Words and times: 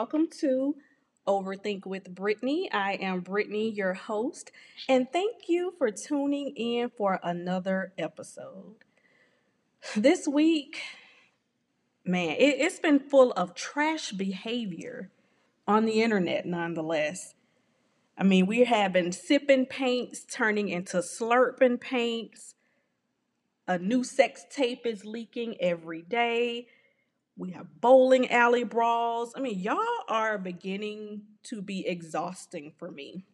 welcome 0.00 0.26
to 0.26 0.74
Overthink 1.28 1.84
with 1.84 2.14
Brittany. 2.14 2.70
I 2.72 2.92
am 3.02 3.20
Brittany, 3.20 3.68
your 3.68 3.92
host, 3.92 4.50
and 4.88 5.06
thank 5.12 5.46
you 5.46 5.74
for 5.76 5.90
tuning 5.90 6.54
in 6.56 6.88
for 6.88 7.20
another 7.22 7.92
episode. 7.98 8.76
This 9.94 10.26
week, 10.26 10.80
man, 12.02 12.34
it, 12.38 12.62
has 12.62 12.80
been 12.80 12.98
full 12.98 13.32
of 13.32 13.54
trash 13.54 14.12
behavior 14.12 15.10
on 15.68 15.84
the 15.84 16.00
internet, 16.00 16.46
nonetheless. 16.46 17.34
I 18.16 18.22
mean, 18.22 18.46
we 18.46 18.64
have 18.64 18.94
been 18.94 19.12
sipping 19.12 19.66
paints 19.66 20.24
turning 20.24 20.70
into 20.70 20.96
slurping 21.00 21.78
paints. 21.78 22.54
A 23.68 23.76
new 23.76 24.02
sex 24.02 24.46
tape 24.50 24.86
is 24.86 25.04
leaking 25.04 25.56
every 25.60 26.00
day. 26.00 26.68
We 27.40 27.52
have 27.52 27.80
bowling 27.80 28.30
alley 28.30 28.64
brawls. 28.64 29.32
I 29.34 29.40
mean, 29.40 29.58
y'all 29.58 29.80
are 30.08 30.36
beginning 30.36 31.22
to 31.44 31.62
be 31.62 31.86
exhausting 31.86 32.74
for 32.76 32.90
me. 32.90 33.24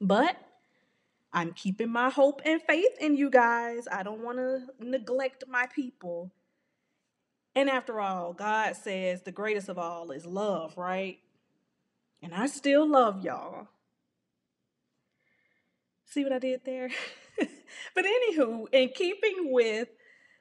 But 0.00 0.38
I'm 1.30 1.52
keeping 1.52 1.90
my 1.90 2.08
hope 2.08 2.40
and 2.46 2.62
faith 2.62 2.96
in 2.98 3.14
you 3.14 3.28
guys. 3.28 3.86
I 3.92 4.02
don't 4.02 4.24
want 4.24 4.38
to 4.38 4.60
neglect 4.80 5.44
my 5.46 5.66
people. 5.66 6.32
And 7.54 7.68
after 7.68 8.00
all, 8.00 8.32
God 8.32 8.76
says 8.76 9.20
the 9.20 9.30
greatest 9.30 9.68
of 9.68 9.76
all 9.76 10.10
is 10.10 10.24
love, 10.24 10.78
right? 10.78 11.18
And 12.22 12.32
I 12.32 12.46
still 12.46 12.88
love 12.88 13.22
y'all. 13.22 13.68
See 16.06 16.24
what 16.24 16.32
I 16.32 16.38
did 16.38 16.62
there? 16.64 16.88
but 17.94 18.06
anywho, 18.06 18.68
in 18.72 18.88
keeping 18.88 19.52
with 19.52 19.88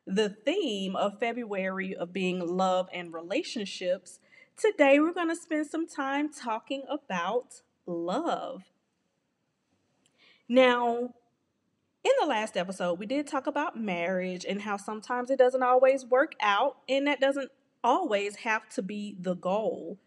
the 0.05 0.29
theme 0.29 0.95
of 0.95 1.19
February 1.19 1.95
of 1.95 2.13
being 2.13 2.39
love 2.39 2.89
and 2.93 3.13
relationships, 3.13 4.19
today 4.57 4.99
we're 4.99 5.13
going 5.13 5.29
to 5.29 5.35
spend 5.35 5.67
some 5.67 5.87
time 5.87 6.31
talking 6.31 6.83
about 6.89 7.61
love. 7.85 8.63
Now, 10.49 11.13
in 12.03 12.11
the 12.19 12.25
last 12.25 12.57
episode, 12.57 12.99
we 12.99 13.05
did 13.05 13.27
talk 13.27 13.47
about 13.47 13.79
marriage 13.79 14.43
and 14.43 14.61
how 14.61 14.77
sometimes 14.77 15.29
it 15.29 15.37
doesn't 15.37 15.63
always 15.63 16.05
work 16.05 16.33
out, 16.41 16.77
and 16.89 17.05
that 17.07 17.21
doesn't 17.21 17.51
always 17.83 18.37
have 18.37 18.67
to 18.69 18.81
be 18.81 19.15
the 19.19 19.35
goal. 19.35 19.99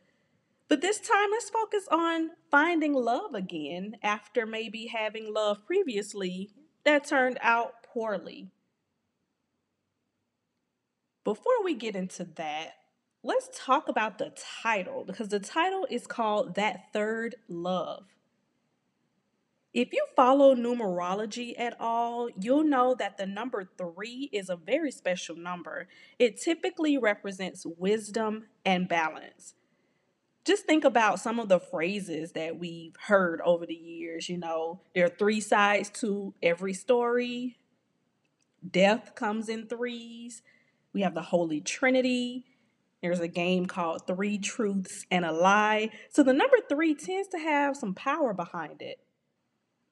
But 0.68 0.80
this 0.80 0.98
time, 0.98 1.30
let's 1.30 1.50
focus 1.50 1.86
on 1.90 2.30
finding 2.50 2.94
love 2.94 3.34
again 3.34 3.96
after 4.02 4.44
maybe 4.44 4.86
having 4.86 5.32
love 5.32 5.64
previously 5.66 6.50
that 6.84 7.06
turned 7.06 7.38
out 7.40 7.74
poorly. 7.92 8.48
Before 11.24 11.64
we 11.64 11.74
get 11.74 11.96
into 11.96 12.24
that, 12.36 12.74
let's 13.22 13.48
talk 13.58 13.88
about 13.88 14.18
the 14.18 14.32
title 14.62 15.04
because 15.04 15.28
the 15.28 15.40
title 15.40 15.86
is 15.90 16.06
called 16.06 16.54
That 16.54 16.92
Third 16.92 17.36
Love. 17.48 18.04
If 19.72 19.92
you 19.92 20.06
follow 20.14 20.54
numerology 20.54 21.58
at 21.58 21.80
all, 21.80 22.28
you'll 22.38 22.62
know 22.62 22.94
that 22.94 23.16
the 23.16 23.26
number 23.26 23.68
three 23.76 24.28
is 24.32 24.48
a 24.50 24.54
very 24.54 24.92
special 24.92 25.34
number. 25.34 25.88
It 26.18 26.40
typically 26.40 26.98
represents 26.98 27.66
wisdom 27.66 28.44
and 28.64 28.86
balance. 28.86 29.54
Just 30.44 30.66
think 30.66 30.84
about 30.84 31.20
some 31.20 31.40
of 31.40 31.48
the 31.48 31.58
phrases 31.58 32.32
that 32.32 32.58
we've 32.58 32.94
heard 33.06 33.40
over 33.40 33.64
the 33.64 33.74
years. 33.74 34.28
You 34.28 34.36
know, 34.36 34.82
there 34.94 35.06
are 35.06 35.08
three 35.08 35.40
sides 35.40 35.88
to 36.00 36.34
every 36.42 36.74
story, 36.74 37.56
death 38.70 39.14
comes 39.14 39.48
in 39.48 39.66
threes, 39.66 40.42
we 40.94 41.02
have 41.02 41.14
the 41.14 41.22
Holy 41.22 41.60
Trinity. 41.60 42.46
There's 43.02 43.20
a 43.20 43.28
game 43.28 43.66
called 43.66 44.06
Three 44.06 44.38
Truths 44.38 45.04
and 45.10 45.26
a 45.26 45.32
Lie. 45.32 45.90
So 46.08 46.22
the 46.22 46.32
number 46.32 46.56
three 46.68 46.94
tends 46.94 47.28
to 47.28 47.38
have 47.38 47.76
some 47.76 47.92
power 47.92 48.32
behind 48.32 48.80
it. 48.80 49.00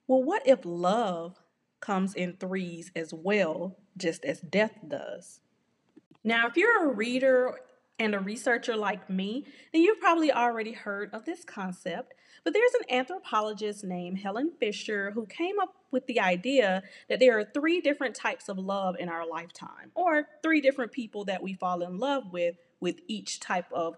Well, 0.06 0.22
what 0.22 0.46
if 0.46 0.60
love 0.64 1.38
comes 1.80 2.14
in 2.14 2.36
threes 2.36 2.90
as 2.96 3.12
well, 3.12 3.76
just 3.98 4.24
as 4.24 4.40
death 4.40 4.78
does? 4.86 5.40
Now, 6.24 6.46
if 6.46 6.56
you're 6.56 6.90
a 6.90 6.94
reader 6.94 7.58
and 7.98 8.14
a 8.14 8.20
researcher 8.20 8.76
like 8.76 9.10
me, 9.10 9.44
then 9.72 9.82
you've 9.82 10.00
probably 10.00 10.32
already 10.32 10.72
heard 10.72 11.12
of 11.12 11.24
this 11.24 11.44
concept. 11.44 12.14
But 12.44 12.54
there's 12.54 12.74
an 12.74 12.96
anthropologist 12.96 13.84
named 13.84 14.18
Helen 14.18 14.52
Fisher 14.58 15.12
who 15.12 15.26
came 15.26 15.60
up 15.60 15.74
with 15.90 16.06
the 16.06 16.20
idea 16.20 16.82
that 17.08 17.20
there 17.20 17.38
are 17.38 17.44
three 17.44 17.80
different 17.80 18.14
types 18.14 18.48
of 18.48 18.58
love 18.58 18.96
in 18.98 19.08
our 19.08 19.26
lifetime, 19.26 19.92
or 19.94 20.26
three 20.42 20.60
different 20.60 20.92
people 20.92 21.24
that 21.26 21.42
we 21.42 21.54
fall 21.54 21.82
in 21.82 21.98
love 21.98 22.32
with, 22.32 22.56
with 22.80 22.96
each 23.06 23.38
type 23.38 23.70
of 23.72 23.96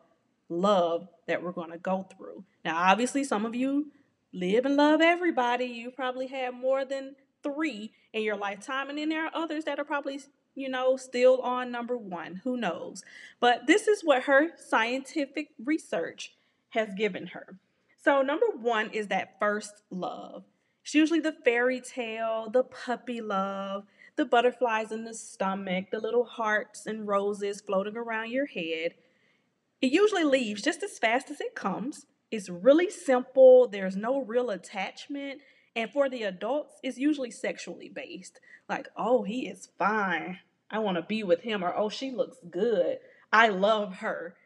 love 0.48 1.08
that 1.26 1.42
we're 1.42 1.52
going 1.52 1.70
to 1.70 1.78
go 1.78 2.06
through. 2.16 2.44
Now, 2.64 2.76
obviously, 2.76 3.24
some 3.24 3.46
of 3.46 3.54
you 3.54 3.92
live 4.32 4.66
and 4.66 4.76
love 4.76 5.00
everybody. 5.00 5.66
You 5.66 5.90
probably 5.90 6.26
have 6.26 6.54
more 6.54 6.84
than 6.84 7.16
three 7.42 7.92
in 8.12 8.22
your 8.22 8.36
lifetime, 8.36 8.90
and 8.90 8.98
then 8.98 9.08
there 9.08 9.24
are 9.24 9.34
others 9.34 9.64
that 9.64 9.78
are 9.78 9.84
probably 9.84 10.20
you 10.54 10.68
know, 10.68 10.96
still 10.96 11.40
on 11.40 11.70
number 11.70 11.96
one. 11.96 12.40
Who 12.44 12.56
knows? 12.56 13.02
But 13.40 13.66
this 13.66 13.88
is 13.88 14.02
what 14.02 14.24
her 14.24 14.50
scientific 14.56 15.50
research 15.62 16.34
has 16.70 16.94
given 16.94 17.28
her. 17.28 17.58
So, 18.04 18.20
number 18.20 18.46
one 18.60 18.90
is 18.90 19.08
that 19.08 19.38
first 19.40 19.80
love. 19.88 20.44
It's 20.84 20.94
usually 20.94 21.20
the 21.20 21.32
fairy 21.42 21.80
tale, 21.80 22.50
the 22.52 22.62
puppy 22.62 23.22
love, 23.22 23.84
the 24.16 24.26
butterflies 24.26 24.92
in 24.92 25.04
the 25.04 25.14
stomach, 25.14 25.86
the 25.90 26.00
little 26.00 26.26
hearts 26.26 26.84
and 26.84 27.08
roses 27.08 27.62
floating 27.62 27.96
around 27.96 28.30
your 28.30 28.44
head. 28.44 28.92
It 29.80 29.90
usually 29.90 30.24
leaves 30.24 30.60
just 30.60 30.82
as 30.82 30.98
fast 30.98 31.30
as 31.30 31.40
it 31.40 31.54
comes. 31.54 32.04
It's 32.30 32.50
really 32.50 32.90
simple, 32.90 33.68
there's 33.68 33.96
no 33.96 34.20
real 34.22 34.50
attachment. 34.50 35.40
And 35.74 35.90
for 35.90 36.10
the 36.10 36.24
adults, 36.24 36.74
it's 36.82 36.98
usually 36.98 37.30
sexually 37.30 37.88
based. 37.88 38.38
Like, 38.68 38.88
oh, 38.98 39.22
he 39.22 39.48
is 39.48 39.70
fine. 39.78 40.40
I 40.70 40.78
want 40.80 40.98
to 40.98 41.02
be 41.02 41.22
with 41.22 41.40
him. 41.40 41.64
Or, 41.64 41.74
oh, 41.74 41.88
she 41.88 42.10
looks 42.10 42.36
good. 42.50 42.98
I 43.32 43.48
love 43.48 43.96
her. 43.96 44.36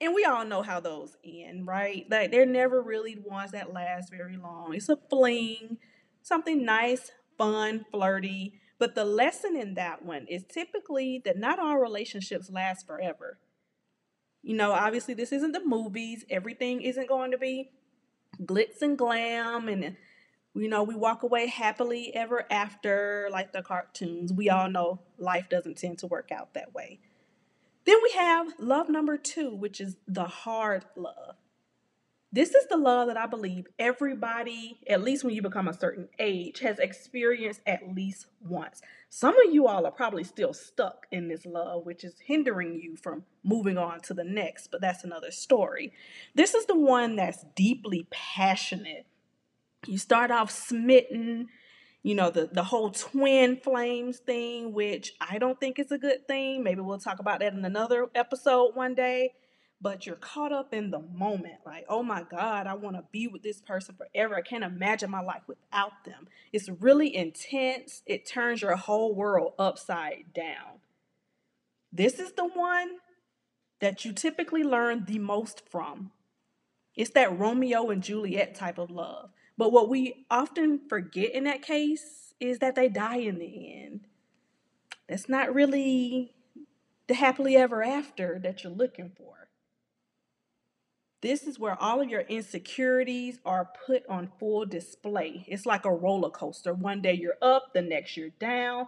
And 0.00 0.14
we 0.14 0.24
all 0.24 0.44
know 0.44 0.62
how 0.62 0.78
those 0.80 1.16
end, 1.24 1.66
right? 1.66 2.06
Like, 2.08 2.30
they're 2.30 2.46
never 2.46 2.80
really 2.80 3.18
ones 3.18 3.50
that 3.50 3.72
last 3.72 4.10
very 4.10 4.36
long. 4.36 4.74
It's 4.74 4.88
a 4.88 4.96
fling, 5.10 5.78
something 6.22 6.64
nice, 6.64 7.10
fun, 7.36 7.84
flirty. 7.90 8.54
But 8.78 8.94
the 8.94 9.04
lesson 9.04 9.56
in 9.56 9.74
that 9.74 10.04
one 10.04 10.26
is 10.28 10.44
typically 10.44 11.20
that 11.24 11.36
not 11.36 11.58
all 11.58 11.78
relationships 11.78 12.48
last 12.48 12.86
forever. 12.86 13.38
You 14.42 14.54
know, 14.54 14.70
obviously, 14.70 15.14
this 15.14 15.32
isn't 15.32 15.52
the 15.52 15.64
movies, 15.64 16.24
everything 16.30 16.80
isn't 16.82 17.08
going 17.08 17.32
to 17.32 17.38
be 17.38 17.70
glitz 18.40 18.82
and 18.82 18.96
glam 18.96 19.68
and 19.68 19.96
you 20.54 20.68
know, 20.68 20.82
we 20.82 20.94
walk 20.94 21.22
away 21.22 21.46
happily 21.46 22.12
ever 22.14 22.44
after, 22.50 23.28
like 23.30 23.52
the 23.52 23.62
cartoons. 23.62 24.32
We 24.32 24.50
all 24.50 24.68
know 24.68 25.00
life 25.18 25.48
doesn't 25.48 25.78
tend 25.78 25.98
to 25.98 26.06
work 26.06 26.30
out 26.32 26.54
that 26.54 26.74
way. 26.74 26.98
Then 27.88 27.96
we 28.02 28.10
have 28.10 28.52
love 28.58 28.90
number 28.90 29.16
two, 29.16 29.54
which 29.54 29.80
is 29.80 29.96
the 30.06 30.26
hard 30.26 30.84
love. 30.94 31.36
This 32.30 32.54
is 32.54 32.66
the 32.66 32.76
love 32.76 33.08
that 33.08 33.16
I 33.16 33.24
believe 33.24 33.66
everybody, 33.78 34.78
at 34.86 35.02
least 35.02 35.24
when 35.24 35.32
you 35.32 35.40
become 35.40 35.68
a 35.68 35.72
certain 35.72 36.10
age, 36.18 36.60
has 36.60 36.78
experienced 36.78 37.62
at 37.66 37.94
least 37.94 38.26
once. 38.46 38.82
Some 39.08 39.34
of 39.40 39.54
you 39.54 39.66
all 39.66 39.86
are 39.86 39.90
probably 39.90 40.22
still 40.22 40.52
stuck 40.52 41.06
in 41.10 41.28
this 41.28 41.46
love, 41.46 41.86
which 41.86 42.04
is 42.04 42.20
hindering 42.26 42.78
you 42.78 42.94
from 42.94 43.24
moving 43.42 43.78
on 43.78 44.00
to 44.00 44.12
the 44.12 44.22
next, 44.22 44.66
but 44.66 44.82
that's 44.82 45.02
another 45.02 45.30
story. 45.30 45.94
This 46.34 46.52
is 46.52 46.66
the 46.66 46.76
one 46.76 47.16
that's 47.16 47.46
deeply 47.56 48.06
passionate 48.10 49.06
you 49.86 49.96
start 49.96 50.30
off 50.30 50.50
smitten 50.50 51.48
you 52.08 52.14
know 52.14 52.30
the 52.30 52.48
the 52.50 52.64
whole 52.64 52.90
twin 52.90 53.58
flames 53.58 54.16
thing 54.20 54.72
which 54.72 55.12
i 55.20 55.36
don't 55.36 55.60
think 55.60 55.78
is 55.78 55.92
a 55.92 55.98
good 55.98 56.26
thing. 56.26 56.64
Maybe 56.64 56.80
we'll 56.80 56.98
talk 56.98 57.18
about 57.18 57.40
that 57.40 57.52
in 57.52 57.66
another 57.66 58.06
episode 58.14 58.74
one 58.74 58.94
day. 58.94 59.34
But 59.80 60.06
you're 60.06 60.16
caught 60.16 60.50
up 60.50 60.72
in 60.72 60.90
the 60.90 61.00
moment. 61.00 61.60
Like 61.66 61.84
oh 61.86 62.02
my 62.02 62.22
god 62.22 62.66
i 62.66 62.72
want 62.74 62.96
to 62.96 63.04
be 63.12 63.28
with 63.28 63.42
this 63.42 63.60
person 63.60 63.94
forever. 63.94 64.36
I 64.36 64.40
can't 64.40 64.64
imagine 64.64 65.10
my 65.10 65.20
life 65.20 65.42
without 65.46 66.04
them. 66.06 66.28
It's 66.50 66.70
really 66.70 67.14
intense. 67.14 68.02
It 68.06 68.26
turns 68.26 68.62
your 68.62 68.74
whole 68.76 69.14
world 69.14 69.52
upside 69.58 70.32
down. 70.34 70.80
This 71.92 72.18
is 72.18 72.32
the 72.32 72.46
one 72.46 72.88
that 73.80 74.06
you 74.06 74.14
typically 74.14 74.64
learn 74.64 75.04
the 75.06 75.18
most 75.18 75.68
from. 75.68 76.12
It's 76.96 77.10
that 77.10 77.38
romeo 77.38 77.90
and 77.90 78.02
juliet 78.02 78.54
type 78.54 78.78
of 78.78 78.90
love 78.90 79.28
but 79.58 79.72
what 79.72 79.90
we 79.90 80.26
often 80.30 80.80
forget 80.88 81.32
in 81.32 81.44
that 81.44 81.62
case 81.62 82.34
is 82.40 82.60
that 82.60 82.76
they 82.76 82.88
die 82.88 83.18
in 83.18 83.38
the 83.40 83.74
end. 83.84 84.02
That's 85.08 85.28
not 85.28 85.54
really 85.54 86.34
the 87.08 87.14
happily 87.14 87.56
ever 87.56 87.82
after 87.84 88.40
that 88.42 88.64
you're 88.64 88.72
looking 88.72 89.12
for. 89.16 89.48
This 91.22 91.44
is 91.44 91.58
where 91.58 91.80
all 91.82 92.00
of 92.02 92.10
your 92.10 92.22
insecurities 92.22 93.40
are 93.44 93.70
put 93.86 94.06
on 94.08 94.32
full 94.40 94.66
display. 94.66 95.44
It's 95.48 95.66
like 95.66 95.84
a 95.86 95.92
roller 95.92 96.30
coaster. 96.30 96.74
One 96.74 97.02
day 97.02 97.14
you're 97.14 97.38
up, 97.42 97.74
the 97.74 97.82
next 97.82 98.16
you're 98.16 98.30
down. 98.40 98.86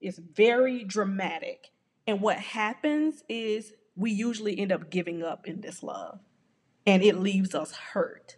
It's 0.00 0.18
very 0.18 0.84
dramatic. 0.84 1.70
And 2.06 2.20
what 2.20 2.38
happens 2.38 3.24
is 3.28 3.74
we 3.96 4.12
usually 4.12 4.58
end 4.58 4.72
up 4.72 4.90
giving 4.90 5.22
up 5.22 5.46
in 5.48 5.62
this 5.62 5.82
love. 5.82 6.20
and 6.86 7.02
it 7.02 7.18
leaves 7.18 7.54
us 7.54 7.72
hurt. 7.72 8.36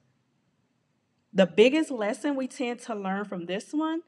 The 1.32 1.46
biggest 1.46 1.90
lesson 1.90 2.36
we 2.36 2.46
tend 2.46 2.80
to 2.80 2.94
learn 2.94 3.24
from 3.24 3.46
this 3.46 3.72
one 3.72 4.02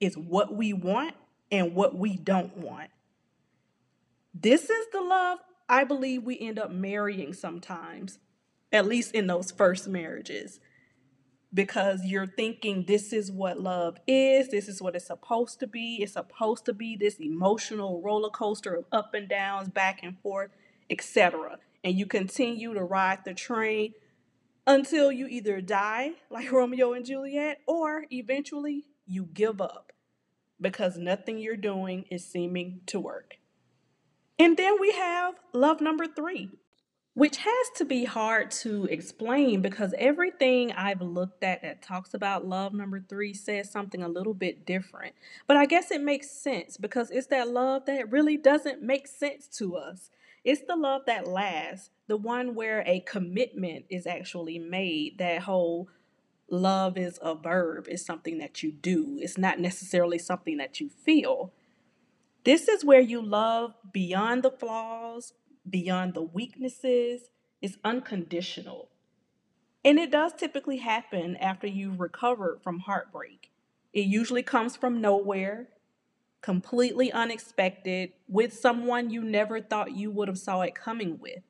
is 0.00 0.18
what 0.18 0.54
we 0.54 0.72
want 0.72 1.14
and 1.50 1.74
what 1.74 1.96
we 1.96 2.16
don't 2.16 2.56
want. 2.58 2.90
This 4.34 4.68
is 4.68 4.86
the 4.92 5.00
love 5.00 5.38
I 5.68 5.84
believe 5.84 6.24
we 6.24 6.38
end 6.38 6.58
up 6.58 6.70
marrying 6.70 7.32
sometimes, 7.32 8.18
at 8.70 8.86
least 8.86 9.14
in 9.14 9.26
those 9.26 9.50
first 9.50 9.88
marriages, 9.88 10.60
because 11.52 12.04
you're 12.04 12.26
thinking 12.26 12.84
this 12.84 13.12
is 13.12 13.32
what 13.32 13.60
love 13.60 13.98
is, 14.06 14.48
this 14.48 14.68
is 14.68 14.82
what 14.82 14.94
it's 14.94 15.06
supposed 15.06 15.60
to 15.60 15.66
be. 15.66 15.96
It's 16.02 16.12
supposed 16.12 16.66
to 16.66 16.74
be 16.74 16.96
this 16.96 17.16
emotional 17.18 18.02
roller 18.02 18.30
coaster 18.30 18.74
of 18.74 18.84
up 18.92 19.14
and 19.14 19.28
downs, 19.28 19.68
back 19.70 20.00
and 20.02 20.18
forth, 20.20 20.50
etc. 20.90 21.58
And 21.82 21.98
you 21.98 22.04
continue 22.06 22.74
to 22.74 22.82
ride 22.82 23.24
the 23.24 23.34
train 23.34 23.94
until 24.68 25.10
you 25.10 25.26
either 25.26 25.60
die, 25.60 26.12
like 26.30 26.52
Romeo 26.52 26.92
and 26.92 27.04
Juliet, 27.04 27.58
or 27.66 28.04
eventually 28.12 28.84
you 29.06 29.24
give 29.24 29.60
up 29.60 29.92
because 30.60 30.98
nothing 30.98 31.38
you're 31.38 31.56
doing 31.56 32.04
is 32.10 32.24
seeming 32.24 32.82
to 32.86 33.00
work. 33.00 33.36
And 34.38 34.56
then 34.56 34.76
we 34.78 34.92
have 34.92 35.34
love 35.52 35.80
number 35.80 36.06
three, 36.06 36.50
which 37.14 37.38
has 37.38 37.70
to 37.76 37.84
be 37.84 38.04
hard 38.04 38.50
to 38.50 38.84
explain 38.84 39.62
because 39.62 39.94
everything 39.98 40.70
I've 40.72 41.00
looked 41.00 41.42
at 41.42 41.62
that 41.62 41.82
talks 41.82 42.12
about 42.12 42.46
love 42.46 42.74
number 42.74 43.00
three 43.00 43.34
says 43.34 43.70
something 43.70 44.02
a 44.02 44.08
little 44.08 44.34
bit 44.34 44.66
different. 44.66 45.14
But 45.46 45.56
I 45.56 45.66
guess 45.66 45.90
it 45.90 46.02
makes 46.02 46.30
sense 46.30 46.76
because 46.76 47.10
it's 47.10 47.28
that 47.28 47.48
love 47.48 47.86
that 47.86 48.12
really 48.12 48.36
doesn't 48.36 48.82
make 48.82 49.08
sense 49.08 49.48
to 49.58 49.76
us. 49.76 50.10
It's 50.44 50.62
the 50.66 50.76
love 50.76 51.02
that 51.06 51.26
lasts, 51.26 51.90
the 52.06 52.16
one 52.16 52.54
where 52.54 52.82
a 52.86 53.00
commitment 53.00 53.84
is 53.90 54.06
actually 54.06 54.58
made, 54.58 55.18
that 55.18 55.42
whole 55.42 55.88
love 56.50 56.96
is 56.96 57.18
a 57.22 57.34
verb, 57.34 57.86
it's 57.88 58.04
something 58.04 58.38
that 58.38 58.62
you 58.62 58.72
do, 58.72 59.18
it's 59.20 59.38
not 59.38 59.58
necessarily 59.58 60.18
something 60.18 60.56
that 60.58 60.80
you 60.80 60.88
feel. 60.88 61.52
This 62.44 62.68
is 62.68 62.84
where 62.84 63.00
you 63.00 63.20
love 63.20 63.74
beyond 63.92 64.42
the 64.42 64.50
flaws, 64.50 65.34
beyond 65.68 66.14
the 66.14 66.22
weaknesses, 66.22 67.30
it's 67.60 67.76
unconditional. 67.84 68.88
And 69.84 69.98
it 69.98 70.10
does 70.10 70.32
typically 70.32 70.78
happen 70.78 71.36
after 71.36 71.66
you've 71.66 72.00
recovered 72.00 72.60
from 72.62 72.80
heartbreak. 72.80 73.50
It 73.92 74.06
usually 74.06 74.42
comes 74.42 74.76
from 74.76 75.00
nowhere, 75.00 75.68
completely 76.40 77.10
unexpected, 77.12 78.12
with 78.28 78.52
someone 78.52 79.10
you 79.10 79.22
never 79.22 79.60
thought 79.60 79.96
you 79.96 80.10
would 80.10 80.28
have 80.28 80.38
saw 80.38 80.60
it 80.62 80.74
coming 80.74 81.18
with. 81.18 81.42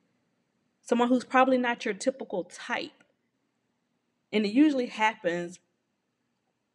Someone 0.81 1.09
who's 1.09 1.23
probably 1.23 1.57
not 1.57 1.85
your 1.85 1.93
typical 1.93 2.45
type. 2.45 3.03
And 4.33 4.45
it 4.45 4.51
usually 4.51 4.87
happens 4.87 5.59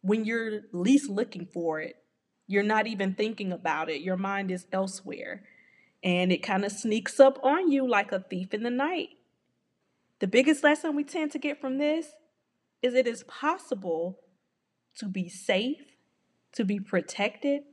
when 0.01 0.23
you're 0.23 0.61
least 0.71 1.09
looking 1.09 1.45
for 1.45 1.79
it. 1.81 1.97
You're 2.47 2.63
not 2.63 2.87
even 2.87 3.15
thinking 3.15 3.51
about 3.51 3.89
it. 3.89 4.01
Your 4.01 4.17
mind 4.17 4.51
is 4.51 4.67
elsewhere. 4.71 5.43
And 6.03 6.31
it 6.31 6.43
kind 6.43 6.63
of 6.63 6.71
sneaks 6.71 7.19
up 7.19 7.39
on 7.43 7.71
you 7.71 7.87
like 7.87 8.11
a 8.11 8.19
thief 8.19 8.53
in 8.53 8.63
the 8.63 8.69
night. 8.69 9.09
The 10.19 10.27
biggest 10.27 10.63
lesson 10.63 10.95
we 10.95 11.03
tend 11.03 11.31
to 11.31 11.39
get 11.39 11.59
from 11.59 11.77
this 11.77 12.11
is 12.81 12.93
it 12.93 13.07
is 13.07 13.23
possible 13.23 14.19
to 14.97 15.07
be 15.07 15.27
safe, 15.27 15.97
to 16.53 16.63
be 16.63 16.79
protected, 16.79 17.63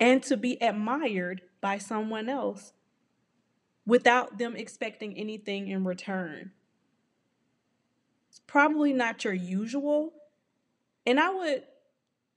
and 0.00 0.22
to 0.24 0.36
be 0.36 0.62
admired 0.62 1.42
by 1.60 1.78
someone 1.78 2.28
else 2.28 2.72
without 3.86 4.38
them 4.38 4.56
expecting 4.56 5.16
anything 5.16 5.68
in 5.68 5.84
return 5.84 6.52
It's 8.30 8.40
probably 8.46 8.92
not 8.92 9.24
your 9.24 9.34
usual. 9.34 10.12
And 11.06 11.20
I 11.20 11.30
would 11.30 11.64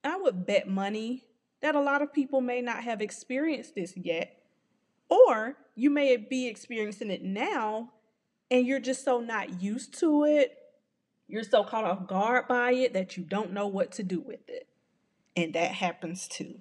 I 0.04 0.18
would 0.18 0.45
bet 0.45 0.68
money 0.68 1.25
that 1.62 1.75
a 1.75 1.81
lot 1.81 2.01
of 2.01 2.13
people 2.13 2.42
may 2.42 2.62
not 2.62 2.83
have 2.83 3.01
experienced 3.01 3.75
this 3.75 3.95
yet. 3.98 4.38
Or 5.09 5.57
you 5.75 5.89
may 5.92 6.18
be 6.18 6.48
experiencing 6.48 7.12
it 7.12 7.24
now 7.24 7.92
and 8.51 8.68
you're 8.68 8.80
just 8.80 9.06
so 9.06 9.21
not 9.21 9.62
used 9.62 10.00
to 10.00 10.25
it. 10.25 10.57
You're 11.27 11.44
so 11.44 11.63
caught 11.63 11.86
off 11.86 12.07
guard 12.07 12.48
by 12.48 12.74
it 12.74 12.94
that 12.94 13.18
you 13.18 13.24
don't 13.24 13.54
know 13.54 13.68
what 13.68 13.92
to 13.94 14.04
do 14.04 14.21
with 14.21 14.48
it. 14.50 14.68
And 15.36 15.54
that 15.56 15.71
happens 15.74 16.27
too. 16.27 16.59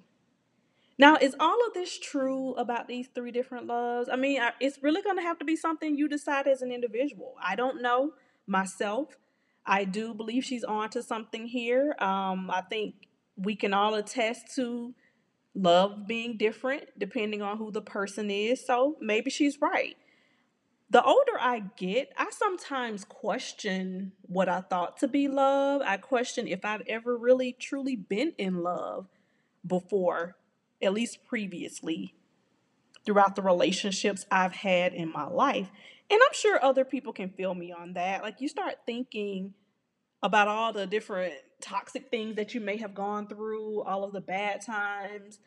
Now, 0.97 1.17
is 1.19 1.35
all 1.39 1.65
of 1.65 1.73
this 1.73 1.97
true 1.99 2.53
about 2.53 2.87
these 2.87 3.07
three 3.13 3.31
different 3.31 3.65
loves? 3.65 4.09
I 4.09 4.15
mean, 4.15 4.41
it's 4.59 4.81
really 4.83 5.01
going 5.01 5.17
to 5.17 5.23
have 5.23 5.39
to 5.39 5.45
be 5.45 5.55
something 5.55 5.97
you 5.97 6.07
decide 6.07 6.47
as 6.47 6.61
an 6.61 6.71
individual. 6.71 7.35
I 7.43 7.55
don't 7.55 7.81
know 7.81 8.13
myself. 8.45 9.17
I 9.65 9.85
do 9.85 10.13
believe 10.13 10.43
she's 10.43 10.63
on 10.63 10.89
to 10.91 11.01
something 11.01 11.47
here. 11.47 11.95
Um, 11.99 12.51
I 12.51 12.61
think 12.61 12.95
we 13.35 13.55
can 13.55 13.73
all 13.73 13.95
attest 13.95 14.53
to 14.55 14.93
love 15.55 16.07
being 16.07 16.37
different 16.37 16.83
depending 16.97 17.41
on 17.41 17.57
who 17.57 17.71
the 17.71 17.81
person 17.81 18.29
is. 18.29 18.65
So 18.65 18.97
maybe 18.99 19.29
she's 19.29 19.61
right. 19.61 19.95
The 20.89 21.03
older 21.03 21.39
I 21.39 21.63
get, 21.75 22.13
I 22.17 22.29
sometimes 22.29 23.03
question 23.03 24.11
what 24.21 24.47
I 24.47 24.61
thought 24.61 24.97
to 24.97 25.07
be 25.07 25.27
love. 25.27 25.81
I 25.83 25.97
question 25.97 26.47
if 26.47 26.63
I've 26.63 26.83
ever 26.87 27.17
really 27.17 27.51
truly 27.51 27.95
been 27.95 28.33
in 28.37 28.61
love 28.61 29.07
before, 29.65 30.35
at 30.83 30.93
least 30.93 31.25
previously, 31.25 32.13
throughout 33.05 33.35
the 33.35 33.41
relationships 33.41 34.25
I've 34.31 34.53
had 34.53 34.93
in 34.93 35.11
my 35.11 35.25
life. 35.25 35.69
And 36.09 36.19
I'm 36.21 36.33
sure 36.33 36.63
other 36.63 36.85
people 36.85 37.13
can 37.13 37.29
feel 37.29 37.55
me 37.55 37.71
on 37.71 37.93
that. 37.93 38.23
Like 38.23 38.41
you 38.41 38.47
start 38.47 38.75
thinking 38.85 39.53
about 40.21 40.47
all 40.47 40.71
the 40.71 40.85
different 40.85 41.33
toxic 41.59 42.09
things 42.09 42.35
that 42.35 42.53
you 42.53 42.61
may 42.61 42.77
have 42.77 42.93
gone 42.93 43.27
through, 43.27 43.81
all 43.83 44.03
of 44.03 44.13
the 44.13 44.21
bad 44.21 44.61
times. 44.61 45.39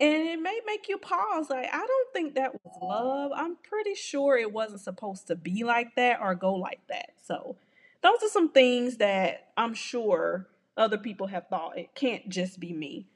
And 0.00 0.28
it 0.28 0.40
may 0.40 0.60
make 0.66 0.88
you 0.88 0.98
pause. 0.98 1.48
Like, 1.48 1.68
I 1.72 1.78
don't 1.86 2.12
think 2.12 2.34
that 2.34 2.52
was 2.52 2.78
love. 2.82 3.30
I'm 3.34 3.56
pretty 3.56 3.94
sure 3.94 4.36
it 4.36 4.52
wasn't 4.52 4.80
supposed 4.80 5.28
to 5.28 5.36
be 5.36 5.62
like 5.62 5.94
that 5.96 6.18
or 6.20 6.34
go 6.34 6.54
like 6.54 6.80
that. 6.88 7.10
So, 7.22 7.56
those 8.02 8.18
are 8.22 8.28
some 8.28 8.50
things 8.50 8.96
that 8.96 9.52
I'm 9.56 9.74
sure 9.74 10.48
other 10.76 10.98
people 10.98 11.28
have 11.28 11.46
thought. 11.48 11.78
It 11.78 11.94
can't 11.94 12.28
just 12.28 12.58
be 12.58 12.72
me. 12.72 13.06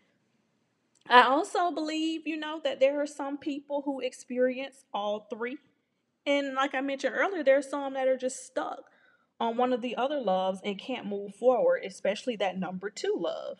I 1.11 1.23
also 1.23 1.71
believe, 1.71 2.27
you 2.27 2.37
know, 2.37 2.61
that 2.65 2.81
there 2.81 3.01
are 3.01 3.07
some 3.07 3.39
people 3.39 3.83
who 3.85 4.01
experience 4.01 4.85
all 4.95 5.27
three 5.31 5.59
and 6.27 6.55
like 6.55 6.75
I 6.75 6.81
mentioned 6.81 7.15
earlier, 7.17 7.45
there 7.45 7.59
are 7.59 7.63
some 7.63 7.95
that 7.95 8.09
are 8.09 8.17
just 8.17 8.47
stuck 8.47 8.91
on 9.41 9.57
one 9.57 9.73
of 9.73 9.83
the 9.83 9.97
other 9.97 10.21
loves 10.21 10.61
and 10.65 10.79
can't 10.79 11.07
move 11.07 11.35
forward, 11.35 11.83
especially 11.85 12.37
that 12.37 12.59
number 12.59 12.91
two 12.91 13.17
love. 13.19 13.59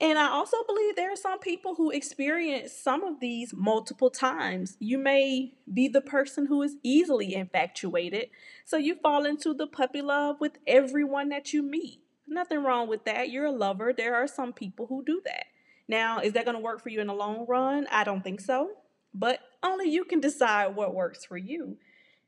And 0.00 0.18
I 0.18 0.28
also 0.28 0.58
believe 0.66 0.96
there 0.96 1.12
are 1.12 1.16
some 1.16 1.40
people 1.40 1.76
who 1.76 1.90
experience 1.90 2.72
some 2.72 3.04
of 3.04 3.20
these 3.20 3.54
multiple 3.54 4.10
times. 4.10 4.76
You 4.80 4.98
may 4.98 5.54
be 5.72 5.88
the 5.88 6.02
person 6.02 6.46
who 6.46 6.62
is 6.62 6.76
easily 6.82 7.34
infatuated, 7.34 8.30
so 8.64 8.76
you 8.76 8.96
fall 8.96 9.26
into 9.26 9.54
the 9.54 9.66
puppy 9.68 10.02
love 10.02 10.38
with 10.40 10.58
everyone 10.66 11.30
that 11.30 11.52
you 11.52 11.62
meet. 11.62 12.00
Nothing 12.28 12.64
wrong 12.64 12.88
with 12.88 13.04
that. 13.06 13.30
You're 13.30 13.46
a 13.46 13.52
lover. 13.52 13.92
There 13.92 14.16
are 14.16 14.28
some 14.28 14.52
people 14.52 14.86
who 14.88 15.04
do 15.04 15.22
that. 15.24 15.46
Now, 15.88 16.20
is 16.20 16.32
that 16.32 16.44
going 16.44 16.56
to 16.56 16.62
work 16.62 16.82
for 16.82 16.88
you 16.88 17.00
in 17.00 17.06
the 17.06 17.14
long 17.14 17.46
run? 17.48 17.86
I 17.90 18.04
don't 18.04 18.22
think 18.22 18.40
so 18.40 18.70
but 19.14 19.40
only 19.62 19.90
you 19.90 20.04
can 20.04 20.20
decide 20.20 20.74
what 20.74 20.94
works 20.94 21.24
for 21.24 21.36
you. 21.36 21.76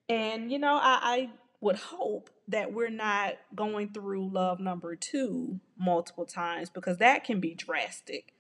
And, 0.09 0.53
you 0.53 0.59
know, 0.59 0.75
I, 0.75 0.99
I 1.03 1.31
would 1.61 1.77
hope 1.77 2.31
that 2.49 2.73
we're 2.73 2.91
not 2.91 3.35
going 3.55 3.91
through 3.91 4.29
love 4.29 4.61
number 4.61 4.95
two 4.97 5.61
multiple 5.79 6.27
times 6.27 6.69
because 6.69 6.99
that 6.99 7.25
can 7.25 7.41
be 7.41 7.55
drastic. 7.55 8.35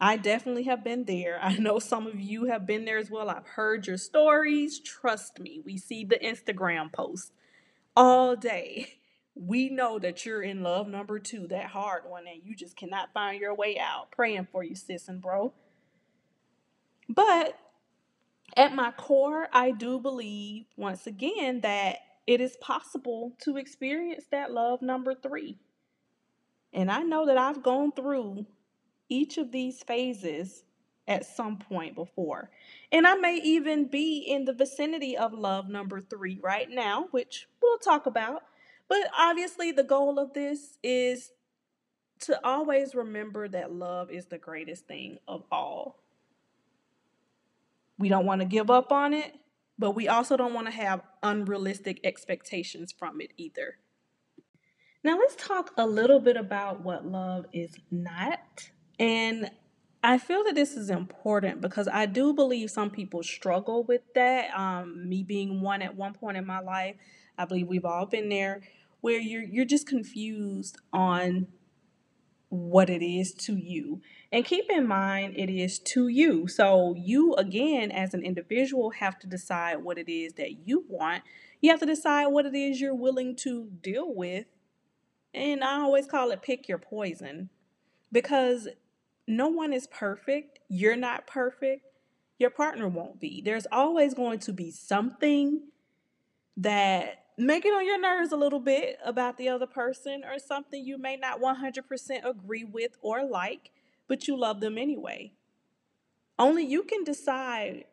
I 0.00 0.16
definitely 0.16 0.64
have 0.64 0.84
been 0.84 1.04
there. 1.04 1.40
I 1.42 1.56
know 1.56 1.78
some 1.78 2.06
of 2.06 2.20
you 2.20 2.44
have 2.44 2.66
been 2.66 2.84
there 2.84 2.98
as 2.98 3.10
well. 3.10 3.28
I've 3.28 3.46
heard 3.46 3.86
your 3.86 3.96
stories. 3.96 4.78
Trust 4.78 5.40
me, 5.40 5.60
we 5.64 5.76
see 5.76 6.04
the 6.04 6.18
Instagram 6.18 6.92
posts 6.92 7.32
all 7.96 8.36
day. 8.36 8.97
We 9.40 9.68
know 9.68 9.98
that 10.00 10.26
you're 10.26 10.42
in 10.42 10.62
love 10.62 10.88
number 10.88 11.18
two, 11.20 11.46
that 11.48 11.66
hard 11.66 12.02
one, 12.08 12.24
and 12.26 12.42
you 12.44 12.56
just 12.56 12.76
cannot 12.76 13.12
find 13.14 13.40
your 13.40 13.54
way 13.54 13.78
out. 13.78 14.10
Praying 14.10 14.48
for 14.50 14.64
you, 14.64 14.74
sis 14.74 15.08
and 15.08 15.22
bro. 15.22 15.52
But 17.08 17.56
at 18.56 18.74
my 18.74 18.90
core, 18.90 19.46
I 19.52 19.70
do 19.70 20.00
believe, 20.00 20.64
once 20.76 21.06
again, 21.06 21.60
that 21.60 21.98
it 22.26 22.40
is 22.40 22.56
possible 22.60 23.32
to 23.42 23.56
experience 23.56 24.24
that 24.30 24.50
love 24.50 24.82
number 24.82 25.14
three. 25.14 25.58
And 26.72 26.90
I 26.90 27.02
know 27.02 27.24
that 27.26 27.38
I've 27.38 27.62
gone 27.62 27.92
through 27.92 28.46
each 29.08 29.38
of 29.38 29.52
these 29.52 29.82
phases 29.82 30.64
at 31.06 31.24
some 31.24 31.56
point 31.56 31.94
before. 31.94 32.50
And 32.92 33.06
I 33.06 33.14
may 33.14 33.36
even 33.36 33.86
be 33.86 34.18
in 34.18 34.44
the 34.44 34.52
vicinity 34.52 35.16
of 35.16 35.32
love 35.32 35.68
number 35.68 36.00
three 36.00 36.38
right 36.42 36.68
now, 36.68 37.06
which 37.12 37.48
we'll 37.62 37.78
talk 37.78 38.06
about. 38.06 38.42
But 38.88 39.10
obviously, 39.16 39.72
the 39.72 39.84
goal 39.84 40.18
of 40.18 40.32
this 40.32 40.78
is 40.82 41.32
to 42.20 42.44
always 42.44 42.94
remember 42.94 43.48
that 43.48 43.72
love 43.72 44.10
is 44.10 44.26
the 44.26 44.38
greatest 44.38 44.86
thing 44.86 45.18
of 45.28 45.44
all. 45.52 46.02
We 47.98 48.08
don't 48.08 48.26
want 48.26 48.40
to 48.40 48.46
give 48.46 48.70
up 48.70 48.92
on 48.92 49.12
it, 49.12 49.34
but 49.78 49.92
we 49.92 50.08
also 50.08 50.36
don't 50.36 50.54
want 50.54 50.66
to 50.66 50.72
have 50.72 51.02
unrealistic 51.22 52.00
expectations 52.04 52.92
from 52.96 53.20
it 53.20 53.32
either. 53.36 53.76
Now, 55.04 55.16
let's 55.18 55.36
talk 55.36 55.72
a 55.76 55.86
little 55.86 56.18
bit 56.18 56.36
about 56.36 56.82
what 56.82 57.06
love 57.06 57.46
is 57.52 57.76
not. 57.90 58.70
And 58.98 59.50
I 60.02 60.18
feel 60.18 60.44
that 60.44 60.54
this 60.54 60.76
is 60.76 60.90
important 60.90 61.60
because 61.60 61.88
I 61.88 62.06
do 62.06 62.32
believe 62.32 62.70
some 62.70 62.90
people 62.90 63.22
struggle 63.22 63.84
with 63.84 64.02
that. 64.14 64.50
Um, 64.56 65.08
me 65.08 65.22
being 65.22 65.60
one 65.60 65.82
at 65.82 65.96
one 65.96 66.14
point 66.14 66.36
in 66.36 66.46
my 66.46 66.60
life, 66.60 66.96
I 67.36 67.44
believe 67.44 67.68
we've 67.68 67.84
all 67.84 68.06
been 68.06 68.28
there, 68.28 68.62
where 69.00 69.18
you're 69.18 69.42
you're 69.42 69.64
just 69.64 69.86
confused 69.86 70.78
on 70.92 71.48
what 72.50 72.88
it 72.88 73.02
is 73.02 73.32
to 73.32 73.56
you. 73.56 74.00
And 74.32 74.44
keep 74.44 74.70
in 74.70 74.86
mind, 74.86 75.34
it 75.36 75.50
is 75.50 75.78
to 75.80 76.08
you. 76.08 76.48
So, 76.48 76.94
you 76.96 77.34
again, 77.34 77.90
as 77.90 78.14
an 78.14 78.22
individual, 78.22 78.90
have 78.90 79.18
to 79.20 79.26
decide 79.26 79.82
what 79.82 79.98
it 79.98 80.10
is 80.10 80.34
that 80.34 80.66
you 80.66 80.84
want. 80.88 81.22
You 81.60 81.70
have 81.70 81.80
to 81.80 81.86
decide 81.86 82.28
what 82.28 82.46
it 82.46 82.54
is 82.54 82.80
you're 82.80 82.94
willing 82.94 83.36
to 83.36 83.68
deal 83.82 84.14
with. 84.14 84.46
And 85.34 85.62
I 85.62 85.80
always 85.80 86.06
call 86.06 86.30
it 86.30 86.42
pick 86.42 86.68
your 86.68 86.78
poison 86.78 87.50
because 88.10 88.68
no 89.26 89.48
one 89.48 89.72
is 89.72 89.86
perfect. 89.86 90.58
You're 90.68 90.96
not 90.96 91.26
perfect. 91.26 91.82
Your 92.38 92.50
partner 92.50 92.88
won't 92.88 93.20
be. 93.20 93.42
There's 93.44 93.66
always 93.70 94.14
going 94.14 94.38
to 94.40 94.52
be 94.52 94.70
something 94.70 95.62
that 96.56 97.24
make 97.38 97.64
it 97.64 97.68
on 97.68 97.86
your 97.86 98.00
nerves 98.00 98.32
a 98.32 98.36
little 98.36 98.58
bit 98.58 98.98
about 99.04 99.38
the 99.38 99.48
other 99.48 99.66
person 99.66 100.24
or 100.24 100.38
something 100.38 100.84
you 100.84 100.98
may 100.98 101.16
not 101.16 101.40
100% 101.40 102.24
agree 102.24 102.64
with 102.64 102.98
or 103.00 103.24
like, 103.24 103.70
but 104.08 104.26
you 104.26 104.36
love 104.36 104.60
them 104.60 104.76
anyway. 104.76 105.32
Only 106.36 106.64
you 106.64 106.82
can 106.82 107.04
decide 107.04 107.84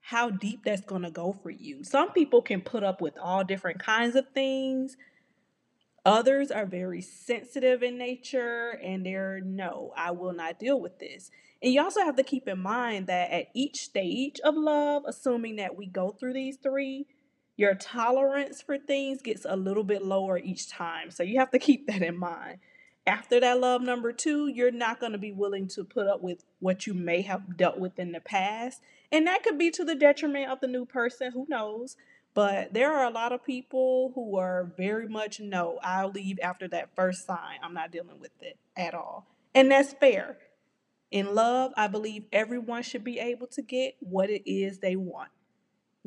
how 0.00 0.30
deep 0.30 0.64
that's 0.64 0.82
going 0.82 1.02
to 1.02 1.10
go 1.10 1.36
for 1.42 1.50
you. 1.50 1.82
Some 1.82 2.12
people 2.12 2.42
can 2.42 2.60
put 2.60 2.84
up 2.84 3.00
with 3.00 3.18
all 3.18 3.42
different 3.42 3.78
kinds 3.78 4.14
of 4.14 4.28
things. 4.34 4.96
Others 6.04 6.50
are 6.50 6.66
very 6.66 7.00
sensitive 7.00 7.82
in 7.82 7.98
nature 7.98 8.78
and 8.82 9.04
they're 9.04 9.40
no, 9.40 9.92
I 9.96 10.10
will 10.10 10.32
not 10.32 10.58
deal 10.58 10.80
with 10.80 10.98
this. 10.98 11.30
And 11.62 11.72
you 11.72 11.82
also 11.82 12.00
have 12.00 12.16
to 12.16 12.22
keep 12.22 12.46
in 12.48 12.60
mind 12.60 13.06
that 13.08 13.30
at 13.30 13.48
each 13.54 13.80
stage 13.80 14.40
of 14.44 14.56
love, 14.56 15.02
assuming 15.06 15.56
that 15.56 15.76
we 15.76 15.86
go 15.86 16.10
through 16.10 16.34
these 16.34 16.56
three, 16.56 17.06
your 17.58 17.74
tolerance 17.74 18.62
for 18.62 18.78
things 18.78 19.20
gets 19.20 19.44
a 19.46 19.56
little 19.56 19.82
bit 19.82 20.02
lower 20.02 20.38
each 20.38 20.70
time. 20.70 21.10
So 21.10 21.24
you 21.24 21.40
have 21.40 21.50
to 21.50 21.58
keep 21.58 21.88
that 21.88 22.02
in 22.02 22.16
mind. 22.16 22.58
After 23.04 23.40
that 23.40 23.58
love 23.58 23.82
number 23.82 24.12
two, 24.12 24.46
you're 24.46 24.70
not 24.70 25.00
going 25.00 25.12
to 25.12 25.18
be 25.18 25.32
willing 25.32 25.66
to 25.68 25.82
put 25.82 26.06
up 26.06 26.22
with 26.22 26.44
what 26.60 26.86
you 26.86 26.94
may 26.94 27.22
have 27.22 27.56
dealt 27.56 27.78
with 27.78 27.98
in 27.98 28.12
the 28.12 28.20
past. 28.20 28.80
And 29.10 29.26
that 29.26 29.42
could 29.42 29.58
be 29.58 29.70
to 29.72 29.84
the 29.84 29.96
detriment 29.96 30.50
of 30.50 30.60
the 30.60 30.68
new 30.68 30.84
person, 30.84 31.32
who 31.32 31.46
knows. 31.48 31.96
But 32.32 32.74
there 32.74 32.92
are 32.92 33.06
a 33.06 33.10
lot 33.10 33.32
of 33.32 33.44
people 33.44 34.12
who 34.14 34.36
are 34.36 34.70
very 34.76 35.08
much 35.08 35.40
no, 35.40 35.80
I'll 35.82 36.12
leave 36.12 36.38
after 36.40 36.68
that 36.68 36.94
first 36.94 37.26
sign. 37.26 37.58
I'm 37.62 37.74
not 37.74 37.90
dealing 37.90 38.20
with 38.20 38.40
it 38.40 38.56
at 38.76 38.94
all. 38.94 39.26
And 39.52 39.70
that's 39.70 39.94
fair. 39.94 40.38
In 41.10 41.34
love, 41.34 41.72
I 41.76 41.88
believe 41.88 42.26
everyone 42.32 42.82
should 42.84 43.02
be 43.02 43.18
able 43.18 43.48
to 43.48 43.62
get 43.62 43.96
what 43.98 44.30
it 44.30 44.48
is 44.48 44.78
they 44.78 44.94
want. 44.94 45.30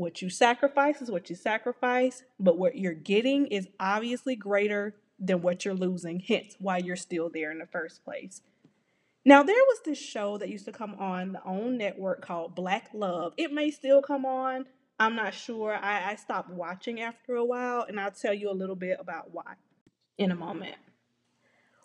What 0.01 0.20
you 0.20 0.31
sacrifice 0.31 1.00
is 1.00 1.12
what 1.12 1.29
you 1.29 1.36
sacrifice, 1.36 2.24
but 2.39 2.58
what 2.58 2.75
you're 2.75 2.91
getting 2.91 3.46
is 3.46 3.67
obviously 3.79 4.36
greater 4.36 4.96
than 5.20 5.43
what 5.43 5.63
you're 5.63 5.75
losing, 5.75 6.20
hence 6.20 6.55
why 6.58 6.79
you're 6.79 6.96
still 6.96 7.29
there 7.29 7.51
in 7.51 7.60
the 7.60 7.67
first 7.67 8.03
place. 8.03 8.41
Now, 9.25 9.43
there 9.43 9.53
was 9.53 9.81
this 9.86 10.00
show 10.00 10.39
that 10.39 10.50
used 10.50 10.65
to 10.65 10.72
come 10.72 10.96
on 10.96 11.34
the 11.34 11.43
OWN 11.43 11.77
network 11.77 12.25
called 12.25 12.55
Black 12.55 12.89
Love. 12.96 13.34
It 13.38 13.53
may 13.53 13.70
still 13.70 14.01
come 14.01 14.25
on. 14.25 14.65
I'm 15.00 15.15
not 15.15 15.36
sure. 15.36 15.75
I, 15.75 16.13
I 16.13 16.15
stopped 16.15 16.50
watching 16.50 17.00
after 17.00 17.36
a 17.36 17.46
while, 17.46 17.86
and 17.88 18.00
I'll 18.00 18.10
tell 18.10 18.34
you 18.34 18.50
a 18.50 18.58
little 18.58 18.75
bit 18.75 18.98
about 19.00 19.29
why 19.31 19.53
in 20.17 20.31
a 20.31 20.36
moment. 20.36 20.77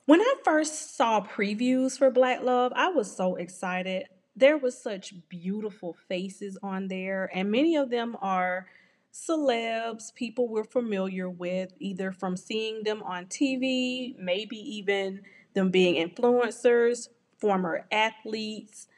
When 0.06 0.22
I 0.22 0.34
first 0.42 0.96
saw 0.96 1.20
previews 1.20 1.98
for 1.98 2.10
Black 2.10 2.42
Love, 2.42 2.72
I 2.74 2.88
was 2.88 3.14
so 3.14 3.36
excited 3.36 4.06
there 4.36 4.58
was 4.58 4.80
such 4.80 5.14
beautiful 5.28 5.96
faces 6.08 6.58
on 6.62 6.88
there, 6.88 7.30
and 7.32 7.50
many 7.50 7.76
of 7.76 7.90
them 7.90 8.16
are 8.20 8.66
celebs, 9.12 10.14
people 10.14 10.46
we're 10.46 10.64
familiar 10.64 11.28
with, 11.28 11.72
either 11.78 12.12
from 12.12 12.36
seeing 12.36 12.82
them 12.82 13.02
on 13.02 13.26
TV, 13.26 14.16
maybe 14.18 14.58
even 14.58 15.22
them 15.54 15.70
being 15.70 16.06
influencers, 16.06 17.08
former 17.38 17.86
athletes, 17.90 18.88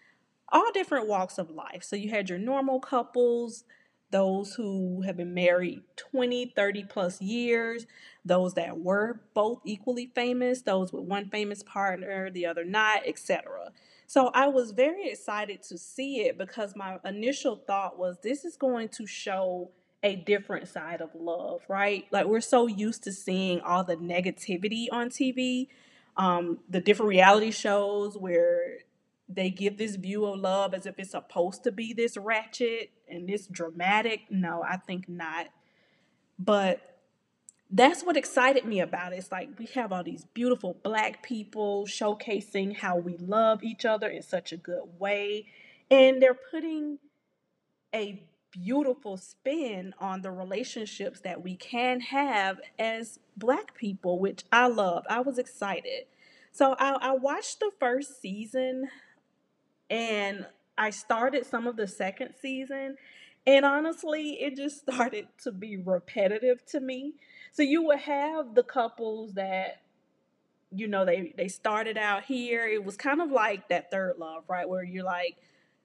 all 0.49 0.73
different 0.73 1.07
walks 1.07 1.39
of 1.39 1.51
life. 1.51 1.85
So 1.85 1.95
you 1.95 2.11
had 2.11 2.29
your 2.29 2.39
normal 2.39 2.81
couples, 2.81 3.65
those 4.11 4.55
who 4.55 5.03
have 5.03 5.17
been 5.17 5.35
married 5.35 5.83
20, 5.97 6.53
30 6.57 6.85
plus 6.85 7.21
years, 7.21 7.87
those 8.25 8.55
that 8.55 8.79
were 8.79 9.21
both 9.35 9.61
equally 9.65 10.11
famous, 10.15 10.63
those 10.63 10.93
with 10.93 11.05
one 11.05 11.29
famous 11.29 11.63
partner, 11.63 12.31
the 12.31 12.47
other 12.47 12.65
not, 12.65 13.03
etc. 13.07 13.71
So 14.09 14.31
I 14.33 14.49
was 14.49 14.71
very 14.71 15.11
excited 15.11 15.63
to 15.65 15.77
see 15.77 16.21
it 16.21 16.39
because 16.39 16.75
my 16.75 16.99
initial 17.05 17.57
thought 17.57 17.99
was 17.99 18.17
this 18.23 18.43
is 18.47 18.57
going 18.57 18.89
to 18.91 19.07
show 19.07 19.71
a 20.03 20.17
different 20.17 20.67
side 20.67 21.03
of 21.03 21.11
love, 21.15 21.61
right? 21.69 22.07
Like 22.11 22.25
we're 22.25 22.41
so 22.41 22.67
used 22.67 23.05
to 23.05 23.13
seeing 23.13 23.61
all 23.61 23.85
the 23.85 23.97
negativity 23.97 24.87
on 24.91 25.11
TV, 25.11 25.69
um, 26.17 26.61
the 26.71 26.81
different 26.81 27.11
reality 27.11 27.51
shows 27.51 28.17
where 28.17 28.79
they 29.29 29.51
give 29.51 29.77
this 29.77 29.97
view 29.97 30.25
of 30.25 30.41
love 30.41 30.73
as 30.73 30.87
if 30.87 30.99
it's 30.99 31.11
supposed 31.11 31.63
to 31.65 31.71
be 31.71 31.93
this 31.93 32.17
ratchet 32.17 32.91
and 33.11 33.29
this 33.29 33.47
dramatic. 33.47 34.23
No, 34.31 34.65
I 34.67 34.79
think 34.79 35.07
not. 35.07 35.49
But 36.39 36.98
that's 37.71 38.03
what 38.03 38.17
excited 38.17 38.65
me 38.65 38.81
about 38.81 39.13
it. 39.13 39.17
It's 39.17 39.31
like 39.31 39.51
we 39.59 39.67
have 39.75 39.93
all 39.93 40.03
these 40.03 40.25
beautiful 40.33 40.77
black 40.83 41.23
people 41.23 41.87
showcasing 41.87 42.77
how 42.77 42.97
we 42.97 43.17
love 43.19 43.63
each 43.63 43.85
other 43.85 44.09
in 44.09 44.23
such 44.23 44.53
a 44.53 44.57
good 44.57 44.85
way. 44.99 45.47
And 45.91 46.23
they're 46.23 46.35
putting 46.35 46.99
a 47.95 48.23
beautiful 48.51 49.17
spin 49.17 49.95
on 49.99 50.23
the 50.23 50.31
relationships 50.31 51.21
that 51.21 51.43
we 51.43 51.57
can 51.57 52.01
have 52.01 52.59
as 52.79 53.19
black 53.37 53.75
people, 53.75 54.19
which 54.19 54.45
I 54.51 54.69
love. 54.69 55.05
I 55.09 55.21
was 55.21 55.39
excited. 55.39 56.07
So 56.53 56.75
I, 56.79 56.97
I 57.01 57.13
watched 57.13 57.61
the 57.61 57.71
first 57.79 58.21
season 58.21 58.89
and 59.91 60.47
I 60.77 60.91
started 60.91 61.45
some 61.45 61.67
of 61.67 61.77
the 61.77 61.87
second 61.87 62.35
season. 62.41 62.97
And 63.47 63.65
honestly, 63.65 64.43
it 64.43 64.57
just 64.57 64.81
started 64.91 65.29
to 65.43 65.53
be 65.53 65.77
repetitive 65.77 66.65
to 66.67 66.81
me. 66.81 67.15
So 67.53 67.63
you 67.63 67.83
would 67.85 68.01
have 68.01 68.55
the 68.55 68.63
couples 68.63 69.35
that 69.35 69.83
you 70.71 70.87
know 70.87 71.05
they 71.05 71.33
they 71.37 71.49
started 71.49 71.97
out 71.97 72.25
here. 72.25 72.67
It 72.67 72.85
was 72.85 72.97
kind 72.97 73.21
of 73.21 73.31
like 73.31 73.69
that 73.69 73.91
third 73.91 74.17
love, 74.19 74.45
right? 74.49 74.69
Where 74.69 74.85
you're 74.85 75.05
like, 75.05 75.37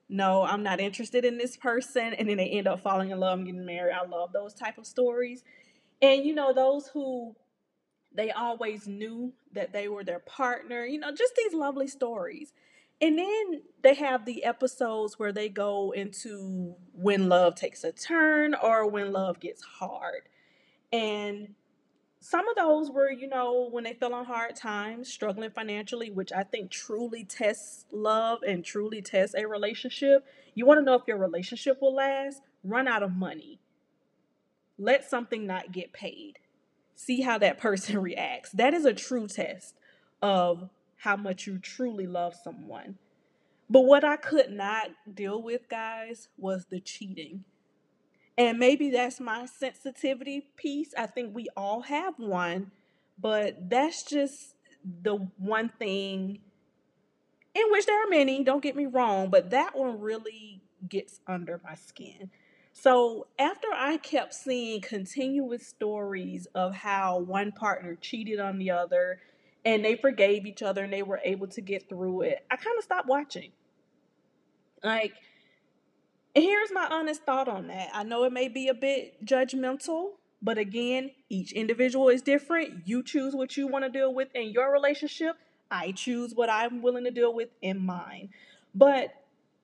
no, 0.08 0.42
I'm 0.44 0.62
not 0.62 0.80
interested 0.80 1.24
in 1.24 1.38
this 1.38 1.56
person, 1.56 2.14
and 2.14 2.28
then 2.28 2.36
they 2.36 2.48
end 2.48 2.68
up 2.68 2.80
falling 2.80 3.10
in 3.10 3.18
love 3.20 3.38
and 3.38 3.46
getting 3.46 3.64
married. 3.66 3.94
I 3.94 4.06
love 4.06 4.32
those 4.32 4.54
type 4.54 4.78
of 4.78 4.86
stories. 4.86 5.42
And 6.02 6.24
you 6.24 6.34
know 6.34 6.52
those 6.52 6.88
who 6.88 7.34
they 8.14 8.30
always 8.30 8.86
knew 8.86 9.32
that 9.52 9.72
they 9.72 9.88
were 9.88 10.04
their 10.04 10.20
partner. 10.20 10.84
You 10.84 11.00
know, 11.00 11.10
just 11.10 11.34
these 11.36 11.54
lovely 11.54 11.88
stories. 11.88 12.52
And 13.00 13.18
then 13.18 13.62
they 13.82 13.94
have 13.94 14.24
the 14.24 14.44
episodes 14.44 15.18
where 15.18 15.32
they 15.32 15.48
go 15.48 15.90
into 15.90 16.76
when 16.92 17.28
love 17.28 17.56
takes 17.56 17.82
a 17.84 17.92
turn 17.92 18.54
or 18.54 18.86
when 18.88 19.12
love 19.12 19.40
gets 19.40 19.62
hard. 19.62 20.22
And 20.94 21.48
some 22.20 22.48
of 22.48 22.54
those 22.54 22.88
were, 22.88 23.10
you 23.10 23.28
know, 23.28 23.68
when 23.68 23.82
they 23.82 23.94
fell 23.94 24.14
on 24.14 24.26
hard 24.26 24.54
times, 24.54 25.12
struggling 25.12 25.50
financially, 25.50 26.10
which 26.10 26.32
I 26.32 26.44
think 26.44 26.70
truly 26.70 27.24
tests 27.24 27.84
love 27.90 28.38
and 28.46 28.64
truly 28.64 29.02
tests 29.02 29.34
a 29.34 29.44
relationship. 29.44 30.24
You 30.54 30.66
want 30.66 30.78
to 30.78 30.84
know 30.84 30.94
if 30.94 31.02
your 31.08 31.18
relationship 31.18 31.78
will 31.82 31.96
last? 31.96 32.42
Run 32.62 32.86
out 32.86 33.02
of 33.02 33.12
money. 33.12 33.58
Let 34.78 35.04
something 35.04 35.48
not 35.48 35.72
get 35.72 35.92
paid. 35.92 36.38
See 36.94 37.22
how 37.22 37.38
that 37.38 37.58
person 37.66 37.98
reacts. 37.98 38.50
That 38.52 38.72
is 38.72 38.84
a 38.84 38.94
true 38.94 39.26
test 39.26 39.74
of 40.22 40.70
how 40.98 41.16
much 41.16 41.48
you 41.48 41.58
truly 41.58 42.06
love 42.06 42.36
someone. 42.36 42.98
But 43.68 43.80
what 43.80 44.04
I 44.04 44.16
could 44.16 44.52
not 44.52 44.90
deal 45.12 45.42
with, 45.42 45.68
guys, 45.68 46.28
was 46.38 46.66
the 46.66 46.78
cheating. 46.78 47.42
And 48.36 48.58
maybe 48.58 48.90
that's 48.90 49.20
my 49.20 49.46
sensitivity 49.46 50.48
piece. 50.56 50.92
I 50.96 51.06
think 51.06 51.34
we 51.34 51.48
all 51.56 51.82
have 51.82 52.14
one, 52.18 52.72
but 53.18 53.70
that's 53.70 54.02
just 54.02 54.54
the 55.02 55.14
one 55.38 55.70
thing 55.78 56.40
in 57.54 57.62
which 57.70 57.86
there 57.86 58.04
are 58.04 58.10
many, 58.10 58.42
don't 58.42 58.62
get 58.62 58.74
me 58.74 58.86
wrong, 58.86 59.30
but 59.30 59.50
that 59.50 59.76
one 59.76 60.00
really 60.00 60.60
gets 60.88 61.20
under 61.26 61.60
my 61.62 61.74
skin. 61.74 62.30
So 62.72 63.28
after 63.38 63.68
I 63.72 63.98
kept 63.98 64.34
seeing 64.34 64.80
continuous 64.80 65.66
stories 65.66 66.48
of 66.54 66.74
how 66.74 67.20
one 67.20 67.52
partner 67.52 67.94
cheated 67.94 68.40
on 68.40 68.58
the 68.58 68.72
other 68.72 69.20
and 69.64 69.84
they 69.84 69.94
forgave 69.94 70.44
each 70.44 70.62
other 70.62 70.82
and 70.82 70.92
they 70.92 71.04
were 71.04 71.20
able 71.24 71.46
to 71.48 71.60
get 71.60 71.88
through 71.88 72.22
it, 72.22 72.44
I 72.50 72.56
kind 72.56 72.76
of 72.76 72.82
stopped 72.82 73.08
watching. 73.08 73.52
Like, 74.82 75.12
And 76.34 76.44
here's 76.44 76.72
my 76.72 76.86
honest 76.90 77.22
thought 77.22 77.48
on 77.48 77.68
that. 77.68 77.90
I 77.92 78.02
know 78.02 78.24
it 78.24 78.32
may 78.32 78.48
be 78.48 78.68
a 78.68 78.74
bit 78.74 79.24
judgmental, 79.24 80.12
but 80.42 80.58
again, 80.58 81.12
each 81.28 81.52
individual 81.52 82.08
is 82.08 82.22
different. 82.22 82.86
You 82.86 83.02
choose 83.02 83.34
what 83.34 83.56
you 83.56 83.68
want 83.68 83.84
to 83.84 83.90
deal 83.90 84.12
with 84.12 84.28
in 84.34 84.50
your 84.50 84.72
relationship. 84.72 85.36
I 85.70 85.92
choose 85.92 86.34
what 86.34 86.50
I'm 86.50 86.82
willing 86.82 87.04
to 87.04 87.10
deal 87.10 87.32
with 87.32 87.50
in 87.62 87.86
mine. 87.86 88.30
But 88.74 89.14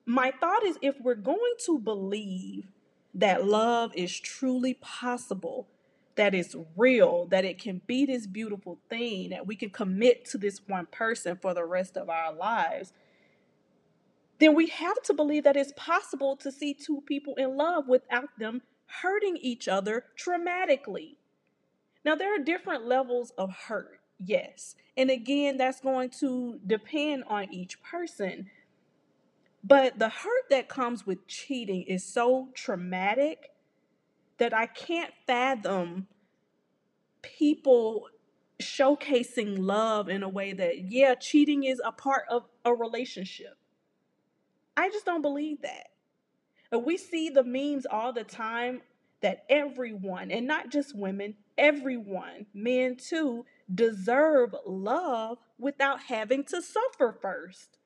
my 0.05 0.31
thought 0.31 0.63
is 0.63 0.77
if 0.81 0.99
we're 1.01 1.15
going 1.15 1.53
to 1.65 1.77
believe 1.77 2.67
that 3.13 3.45
love 3.45 3.91
is 3.93 4.17
truly 4.17 4.73
possible, 4.75 5.67
that 6.15 6.33
it's 6.33 6.55
real, 6.77 7.25
that 7.27 7.45
it 7.45 7.59
can 7.59 7.81
be 7.85 8.05
this 8.05 8.27
beautiful 8.27 8.79
thing, 8.89 9.29
that 9.29 9.45
we 9.45 9.55
can 9.55 9.69
commit 9.69 10.25
to 10.25 10.37
this 10.37 10.61
one 10.67 10.85
person 10.85 11.37
for 11.41 11.53
the 11.53 11.65
rest 11.65 11.97
of 11.97 12.09
our 12.09 12.33
lives, 12.33 12.93
then 14.41 14.55
we 14.55 14.67
have 14.67 15.01
to 15.03 15.13
believe 15.13 15.43
that 15.43 15.55
it's 15.55 15.73
possible 15.75 16.35
to 16.37 16.51
see 16.51 16.73
two 16.73 17.01
people 17.05 17.35
in 17.35 17.55
love 17.55 17.87
without 17.87 18.29
them 18.39 18.61
hurting 19.01 19.37
each 19.37 19.67
other 19.67 20.05
traumatically. 20.17 21.15
Now, 22.03 22.15
there 22.15 22.33
are 22.35 22.43
different 22.43 22.85
levels 22.85 23.31
of 23.37 23.51
hurt, 23.67 23.99
yes. 24.17 24.75
And 24.97 25.09
again, 25.09 25.57
that's 25.57 25.79
going 25.79 26.09
to 26.19 26.59
depend 26.65 27.23
on 27.27 27.53
each 27.53 27.81
person. 27.83 28.49
But 29.63 29.99
the 29.99 30.09
hurt 30.09 30.49
that 30.49 30.67
comes 30.67 31.05
with 31.05 31.27
cheating 31.27 31.83
is 31.83 32.03
so 32.03 32.49
traumatic 32.55 33.51
that 34.39 34.53
I 34.53 34.65
can't 34.65 35.13
fathom 35.27 36.07
people 37.21 38.07
showcasing 38.59 39.59
love 39.59 40.09
in 40.09 40.23
a 40.23 40.29
way 40.29 40.53
that, 40.53 40.91
yeah, 40.91 41.13
cheating 41.13 41.63
is 41.63 41.79
a 41.85 41.91
part 41.91 42.23
of 42.29 42.45
a 42.65 42.73
relationship. 42.73 43.57
I 44.75 44.89
just 44.89 45.05
don't 45.05 45.21
believe 45.21 45.61
that. 45.61 45.87
Uh, 46.73 46.79
we 46.79 46.97
see 46.97 47.29
the 47.29 47.43
memes 47.43 47.85
all 47.85 48.13
the 48.13 48.23
time 48.23 48.81
that 49.21 49.45
everyone, 49.49 50.31
and 50.31 50.47
not 50.47 50.69
just 50.69 50.95
women, 50.95 51.35
everyone, 51.57 52.45
men 52.53 52.95
too, 52.95 53.45
deserve 53.73 54.55
love 54.65 55.37
without 55.59 56.01
having 56.03 56.43
to 56.45 56.61
suffer 56.61 57.15
first. 57.21 57.77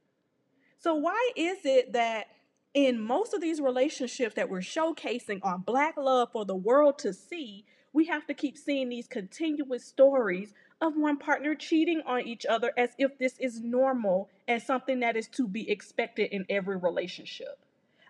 So, 0.78 0.96
why 0.96 1.32
is 1.36 1.60
it 1.66 1.94
that 1.94 2.28
in 2.74 3.00
most 3.00 3.34
of 3.34 3.42
these 3.42 3.60
relationships 3.60 4.36
that 4.36 4.50
we're 4.50 4.60
showcasing 4.60 5.40
on 5.44 5.62
Black 5.62 5.96
love 5.98 6.30
for 6.32 6.46
the 6.46 6.56
world 6.56 7.00
to 7.00 7.14
see, 7.14 7.66
we 7.96 8.06
have 8.06 8.28
to 8.28 8.34
keep 8.34 8.58
seeing 8.58 8.90
these 8.90 9.08
continuous 9.08 9.86
stories 9.86 10.54
of 10.82 10.98
one 10.98 11.18
partner 11.18 11.56
cheating 11.56 12.02
on 12.06 12.28
each 12.28 12.46
other 12.46 12.74
as 12.78 12.90
if 12.98 13.18
this 13.18 13.38
is 13.40 13.62
normal 13.62 14.30
and 14.50 14.62
something 14.62 15.00
that 15.00 15.16
is 15.16 15.30
to 15.30 15.48
be 15.48 15.72
expected 15.72 16.28
in 16.34 16.46
every 16.50 16.76
relationship? 16.76 17.58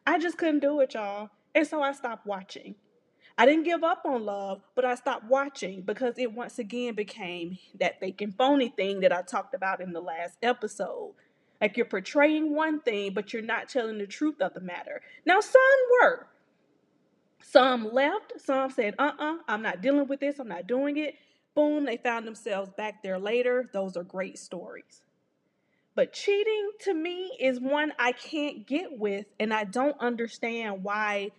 I 0.06 0.18
just 0.18 0.40
couldn't 0.40 0.62
do 0.62 0.80
it, 0.80 0.96
y'all. 0.96 1.30
And 1.54 1.68
so 1.68 1.84
I 1.84 1.92
stopped 1.92 2.26
watching. 2.26 2.74
I 3.38 3.46
didn't 3.46 3.66
give 3.66 3.84
up 3.84 4.02
on 4.06 4.26
love, 4.26 4.62
but 4.74 4.86
I 4.86 4.96
stopped 4.96 5.26
watching 5.26 5.84
because 5.84 6.18
it 6.18 6.34
once 6.34 6.58
again 6.58 6.96
became 6.96 7.60
that 7.80 8.00
fake 8.00 8.22
and 8.22 8.36
phony 8.36 8.70
thing 8.70 9.02
that 9.02 9.14
I 9.14 9.22
talked 9.22 9.54
about 9.54 9.82
in 9.82 9.94
the 9.94 10.02
last 10.02 10.40
episode. 10.42 11.14
Like 11.62 11.78
you're 11.78 11.86
portraying 11.86 12.56
one 12.56 12.82
thing, 12.82 13.14
but 13.14 13.34
you're 13.34 13.44
not 13.44 13.70
telling 13.70 14.00
the 14.00 14.08
truth 14.08 14.42
of 14.42 14.56
the 14.56 14.62
matter. 14.62 15.02
Now, 15.28 15.42
some 15.42 15.62
were. 16.02 16.28
Some 17.52 17.94
left, 17.94 18.34
some 18.38 18.72
said, 18.72 18.96
uh 18.98 19.12
uh-uh, 19.20 19.34
uh, 19.34 19.38
i 19.48 19.54
am 19.54 19.62
not 19.62 19.82
dealing 19.82 20.08
with 20.08 20.20
this, 20.20 20.40
I'm 20.40 20.48
not 20.48 20.66
doing 20.68 20.98
it. 20.98 21.16
Boom, 21.54 21.86
they 21.86 21.96
found 21.96 22.26
themselves 22.26 22.72
back 22.76 23.04
there 23.04 23.20
later. 23.20 23.70
Those 23.72 23.96
are 23.96 24.04
great 24.04 24.38
stories. 24.40 25.04
But 25.94 26.12
cheating 26.12 26.72
to 26.82 26.94
me 26.94 27.32
is 27.40 27.60
one 27.60 27.94
I 28.00 28.12
can't 28.14 28.66
get 28.66 28.98
with, 28.98 29.28
and 29.40 29.54
I 29.54 29.64
don't 29.64 29.96
understand 30.00 30.84
why 30.84 31.32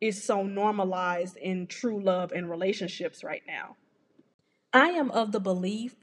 it's 0.00 0.22
so 0.22 0.44
normalized 0.44 1.36
in 1.36 1.66
true 1.66 2.00
love 2.00 2.30
and 2.32 2.48
relationships 2.48 3.24
right 3.24 3.42
now. 3.46 3.76
I 4.72 4.90
am 4.90 5.10
of 5.10 5.32
the 5.32 5.40
belief 5.40 5.96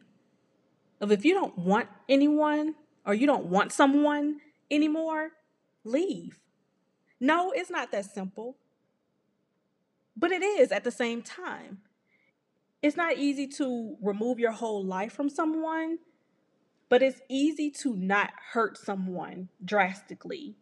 of 1.00 1.12
if 1.12 1.24
you 1.24 1.34
don't 1.34 1.58
want 1.58 1.88
anyone 2.10 2.76
or 3.06 3.14
you 3.14 3.26
don't 3.26 3.46
want 3.46 3.72
someone 3.72 4.42
anymore, 4.70 5.32
leave. 5.86 6.40
No, 7.20 7.52
it's 7.52 7.70
not 7.72 7.92
that 7.94 8.06
simple. 8.06 8.58
But 10.18 10.32
it 10.32 10.44
is 10.44 10.72
at 10.72 10.84
the 10.84 10.92
same 10.92 11.22
time. 11.22 11.80
It's 12.82 12.98
not 12.98 13.18
easy 13.18 13.48
to 13.48 13.98
remove 14.02 14.40
your 14.40 14.52
whole 14.52 14.84
life 14.84 15.14
from 15.14 15.30
someone, 15.30 16.00
but 16.88 17.02
it's 17.02 17.22
easy 17.30 17.72
to 17.72 17.96
not 17.96 18.32
hurt 18.54 18.78
someone 18.78 19.50
drastically 19.64 20.56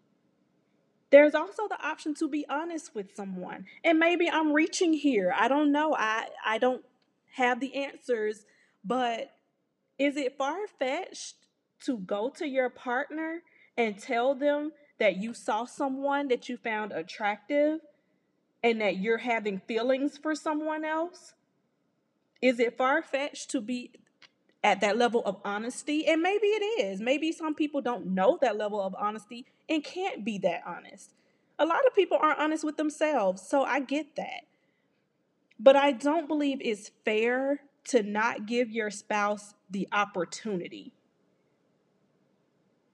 there's 1.14 1.36
also 1.36 1.68
the 1.68 1.80
option 1.80 2.16
to 2.16 2.28
be 2.28 2.44
honest 2.50 2.96
with 2.96 3.16
someone. 3.16 3.66
And 3.84 4.00
maybe 4.00 4.28
I'm 4.28 4.52
reaching 4.52 4.94
here. 4.94 5.32
I 5.38 5.48
don't 5.48 5.72
know. 5.72 5.94
I 5.96 6.26
I 6.44 6.58
don't 6.58 6.84
have 7.34 7.60
the 7.60 7.76
answers, 7.76 8.48
but 8.84 9.30
is 10.00 10.18
it 10.18 10.40
far-fetched 10.40 11.36
to 11.86 12.00
go 12.00 12.32
to 12.32 12.48
your 12.48 12.72
partner 12.72 13.44
and 13.78 14.00
tell 14.00 14.34
them 14.34 14.72
that 14.98 15.18
you 15.18 15.36
saw 15.36 15.66
someone 15.66 16.30
that 16.30 16.50
you 16.50 16.58
found 16.58 16.92
attractive 16.92 17.82
and 18.64 18.82
that 18.82 18.98
you're 18.98 19.18
having 19.18 19.60
feelings 19.60 20.18
for 20.18 20.34
someone 20.34 20.86
else? 20.86 21.34
Is 22.42 22.60
it 22.60 22.78
far 22.78 23.02
fetched 23.02 23.52
to 23.52 23.62
be 23.62 23.92
at 24.64 24.80
that 24.82 24.98
level 24.98 25.22
of 25.26 25.38
honesty. 25.44 26.08
And 26.08 26.22
maybe 26.22 26.48
it 26.48 26.82
is. 26.84 27.02
Maybe 27.02 27.32
some 27.32 27.54
people 27.54 27.82
don't 27.82 28.08
know 28.08 28.38
that 28.42 28.58
level 28.58 28.82
of 28.82 28.96
honesty 28.98 29.46
and 29.68 29.84
can't 29.84 30.24
be 30.24 30.38
that 30.40 30.62
honest. 30.66 31.14
A 31.60 31.66
lot 31.66 31.86
of 31.86 31.94
people 31.94 32.18
aren't 32.20 32.40
honest 32.40 32.64
with 32.64 32.78
themselves, 32.78 33.42
so 33.42 33.64
I 33.64 33.80
get 33.82 34.16
that. 34.16 34.44
But 35.60 35.76
I 35.76 35.92
don't 35.92 36.28
believe 36.28 36.60
it's 36.62 36.92
fair 37.06 37.62
to 37.90 38.02
not 38.02 38.46
give 38.48 38.72
your 38.72 38.90
spouse 38.90 39.54
the 39.70 39.88
opportunity. 39.92 40.94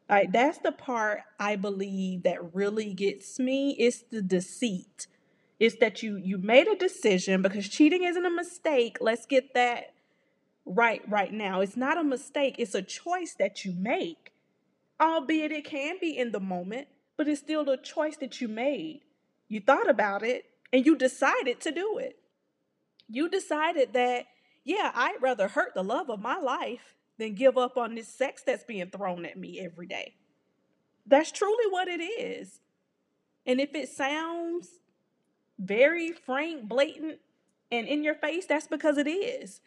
All 0.10 0.16
right, 0.16 0.32
that's 0.32 0.58
the 0.58 0.72
part 0.72 1.22
I 1.40 1.56
believe 1.56 2.24
that 2.24 2.54
really 2.54 2.94
gets 2.94 3.40
me. 3.40 3.76
It's 3.78 4.04
the 4.12 4.24
deceit. 4.24 5.08
It's 5.60 5.76
that 5.78 6.02
you 6.02 6.18
you 6.18 6.38
made 6.38 6.68
a 6.68 6.76
decision 6.76 7.42
because 7.42 7.68
cheating 7.68 8.04
isn't 8.04 8.26
a 8.26 8.30
mistake. 8.30 8.98
Let's 9.02 9.26
get 9.26 9.54
that 9.54 9.94
right 10.66 11.02
right 11.10 11.34
now. 11.34 11.62
It's 11.62 11.76
not 11.76 11.98
a 11.98 12.04
mistake, 12.04 12.56
it's 12.58 12.76
a 12.76 12.82
choice 12.82 13.36
that 13.40 13.66
you 13.66 13.74
make. 13.74 14.32
Albeit 15.02 15.52
it 15.52 15.66
can 15.66 15.96
be 16.00 16.18
in 16.18 16.32
the 16.32 16.40
moment, 16.40 16.88
but 17.18 17.28
it's 17.28 17.40
still 17.40 17.70
a 17.70 17.78
choice 17.78 18.18
that 18.18 18.42
you 18.42 18.48
made. 18.48 19.02
You 19.48 19.62
thought 19.62 19.90
about 19.90 20.24
it 20.24 20.46
and 20.72 20.86
you 20.86 20.96
decided 20.98 21.60
to 21.62 21.72
do 21.72 21.98
it. 21.98 22.18
You 23.08 23.30
decided 23.30 23.94
that, 23.94 24.26
yeah, 24.64 24.92
I'd 24.94 25.22
rather 25.22 25.48
hurt 25.48 25.74
the 25.74 25.84
love 25.84 26.10
of 26.10 26.22
my 26.22 26.38
life 26.38 26.96
than 27.18 27.34
give 27.34 27.58
up 27.58 27.78
on 27.78 27.96
this 27.96 28.08
sex 28.08 28.44
that's 28.46 28.64
being 28.64 28.90
thrown 28.90 29.26
at 29.26 29.38
me 29.38 29.60
every 29.60 29.88
day. 29.88 30.16
That's 31.06 31.32
truly 31.32 31.70
what 31.70 31.88
it 31.88 32.02
is. 32.02 32.60
And 33.46 33.60
if 33.60 33.74
it 33.74 33.90
sounds 33.90 34.68
very 35.60 36.12
frank, 36.12 36.68
blatant, 36.68 37.20
and 37.72 37.88
in 37.88 38.04
your 38.04 38.16
face, 38.16 38.46
that's 38.46 38.68
because 38.68 38.98
it 38.98 39.08
is. 39.08 39.62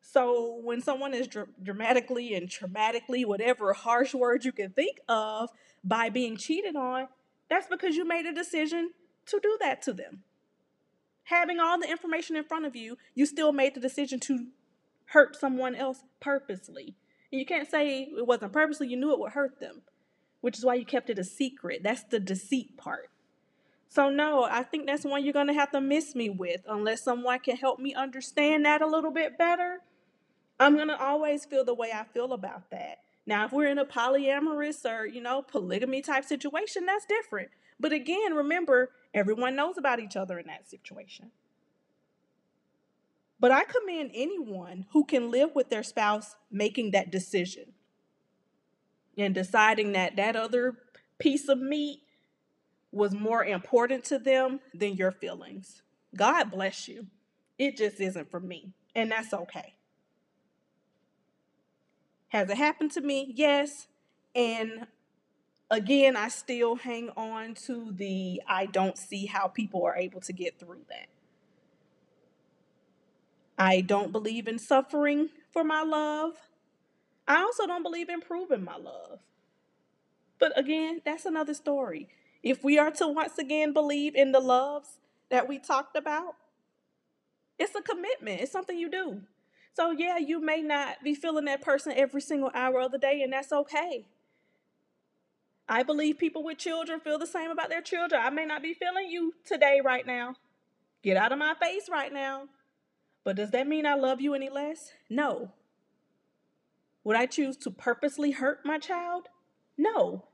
So 0.00 0.60
when 0.62 0.80
someone 0.80 1.12
is 1.12 1.26
dr- 1.26 1.48
dramatically 1.62 2.34
and 2.34 2.48
traumatically, 2.48 3.26
whatever 3.26 3.72
harsh 3.72 4.14
words 4.14 4.44
you 4.46 4.52
can 4.52 4.70
think 4.70 5.00
of, 5.08 5.50
by 5.82 6.08
being 6.08 6.36
cheated 6.36 6.76
on, 6.76 7.08
that's 7.50 7.66
because 7.66 7.96
you 7.96 8.06
made 8.06 8.26
a 8.26 8.32
decision 8.32 8.92
to 9.26 9.40
do 9.42 9.58
that 9.60 9.82
to 9.82 9.92
them. 9.92 10.22
Having 11.24 11.58
all 11.58 11.78
the 11.78 11.90
information 11.90 12.36
in 12.36 12.44
front 12.44 12.66
of 12.66 12.76
you, 12.76 12.96
you 13.14 13.26
still 13.26 13.52
made 13.52 13.74
the 13.74 13.80
decision 13.80 14.20
to 14.20 14.46
hurt 15.06 15.36
someone 15.36 15.74
else 15.74 16.04
purposely. 16.20 16.94
And 17.32 17.40
you 17.40 17.46
can't 17.46 17.68
say 17.68 18.02
it 18.02 18.26
wasn't 18.26 18.52
purposely, 18.52 18.88
you 18.88 18.96
knew 18.96 19.12
it 19.12 19.18
would 19.18 19.32
hurt 19.32 19.58
them, 19.58 19.82
which 20.40 20.56
is 20.56 20.64
why 20.64 20.74
you 20.74 20.84
kept 20.84 21.10
it 21.10 21.18
a 21.18 21.24
secret. 21.24 21.82
That's 21.82 22.04
the 22.04 22.20
deceit 22.20 22.76
part. 22.76 23.10
So, 23.88 24.10
no, 24.10 24.44
I 24.44 24.62
think 24.62 24.86
that's 24.86 25.04
one 25.04 25.24
you're 25.24 25.32
to 25.46 25.52
have 25.54 25.70
to 25.72 25.80
miss 25.80 26.14
me 26.14 26.28
with 26.28 26.62
unless 26.68 27.02
someone 27.02 27.38
can 27.38 27.56
help 27.56 27.78
me 27.78 27.94
understand 27.94 28.64
that 28.66 28.82
a 28.82 28.86
little 28.86 29.12
bit 29.12 29.38
better 29.38 29.80
I'm 30.58 30.76
to 30.88 31.02
always 31.02 31.44
feel 31.44 31.64
the 31.64 31.74
way 31.74 31.90
I 31.92 32.04
feel 32.04 32.32
about 32.32 32.70
that. 32.70 32.98
Now, 33.26 33.44
if 33.44 33.52
we're 33.52 33.68
in 33.68 33.78
a 33.78 33.84
polyamorous 33.84 34.84
or, 34.84 35.06
you 35.06 35.20
know, 35.20 35.42
polygamy 35.42 36.00
type 36.00 36.24
situation, 36.24 36.86
that's 36.86 37.04
different. 37.04 37.50
But 37.78 37.92
again, 37.92 38.34
remember, 38.34 38.90
everyone 39.12 39.56
knows 39.56 39.76
about 39.76 40.00
each 40.00 40.16
other 40.16 40.38
in 40.38 40.46
that 40.46 40.68
situation. 40.68 41.32
But 43.38 43.50
I 43.50 43.64
commend 43.64 44.12
anyone 44.14 44.86
who 44.92 45.04
can 45.04 45.30
live 45.30 45.50
with 45.54 45.68
their 45.68 45.82
spouse 45.82 46.36
making 46.50 46.92
that 46.92 47.10
decision 47.10 47.74
and 49.18 49.34
deciding 49.34 49.92
that 49.92 50.16
that 50.16 50.36
other 50.36 50.76
piece 51.18 51.48
of 51.48 51.58
meat 51.58 52.00
was 52.96 53.12
more 53.12 53.44
important 53.44 54.04
to 54.04 54.18
them 54.18 54.58
than 54.72 54.94
your 54.94 55.12
feelings. 55.12 55.82
God 56.16 56.50
bless 56.50 56.88
you. 56.88 57.06
It 57.58 57.76
just 57.76 58.00
isn't 58.00 58.30
for 58.30 58.40
me, 58.40 58.72
and 58.94 59.10
that's 59.10 59.34
okay. 59.34 59.74
Has 62.28 62.48
it 62.50 62.56
happened 62.56 62.92
to 62.92 63.00
me? 63.00 63.32
Yes. 63.36 63.86
And 64.34 64.86
again, 65.70 66.16
I 66.16 66.28
still 66.28 66.76
hang 66.76 67.10
on 67.16 67.54
to 67.66 67.92
the 67.92 68.42
I 68.48 68.66
don't 68.66 68.98
see 68.98 69.26
how 69.26 69.48
people 69.48 69.84
are 69.84 69.96
able 69.96 70.20
to 70.22 70.32
get 70.32 70.58
through 70.58 70.82
that. 70.88 71.06
I 73.58 73.80
don't 73.80 74.12
believe 74.12 74.48
in 74.48 74.58
suffering 74.58 75.30
for 75.50 75.64
my 75.64 75.82
love. 75.82 76.32
I 77.28 77.42
also 77.42 77.66
don't 77.66 77.82
believe 77.82 78.08
in 78.08 78.20
proving 78.20 78.64
my 78.64 78.76
love. 78.76 79.20
But 80.38 80.58
again, 80.58 81.00
that's 81.04 81.24
another 81.24 81.54
story. 81.54 82.08
If 82.46 82.62
we 82.62 82.78
are 82.78 82.92
to 82.92 83.08
once 83.08 83.38
again 83.38 83.72
believe 83.72 84.14
in 84.14 84.30
the 84.30 84.38
loves 84.38 85.00
that 85.30 85.48
we 85.48 85.58
talked 85.58 85.96
about, 85.96 86.36
it's 87.58 87.74
a 87.74 87.82
commitment, 87.82 88.40
it's 88.40 88.52
something 88.52 88.78
you 88.78 88.88
do. 88.88 89.22
So, 89.74 89.90
yeah, 89.90 90.18
you 90.18 90.40
may 90.40 90.62
not 90.62 91.02
be 91.02 91.16
feeling 91.16 91.46
that 91.46 91.60
person 91.60 91.92
every 91.96 92.20
single 92.20 92.52
hour 92.54 92.82
of 92.82 92.92
the 92.92 92.98
day, 92.98 93.20
and 93.22 93.32
that's 93.32 93.50
okay. 93.50 94.06
I 95.68 95.82
believe 95.82 96.18
people 96.18 96.44
with 96.44 96.58
children 96.58 97.00
feel 97.00 97.18
the 97.18 97.26
same 97.26 97.50
about 97.50 97.68
their 97.68 97.82
children. 97.82 98.22
I 98.24 98.30
may 98.30 98.46
not 98.46 98.62
be 98.62 98.74
feeling 98.74 99.08
you 99.08 99.34
today, 99.44 99.80
right 99.84 100.06
now. 100.06 100.36
Get 101.02 101.16
out 101.16 101.32
of 101.32 101.40
my 101.40 101.54
face 101.60 101.88
right 101.90 102.12
now. 102.12 102.44
But 103.24 103.34
does 103.34 103.50
that 103.50 103.66
mean 103.66 103.86
I 103.86 103.96
love 103.96 104.20
you 104.20 104.34
any 104.34 104.50
less? 104.50 104.92
No. 105.10 105.50
Would 107.02 107.16
I 107.16 107.26
choose 107.26 107.56
to 107.56 107.72
purposely 107.72 108.30
hurt 108.30 108.60
my 108.64 108.78
child? 108.78 109.30
No. 109.76 110.26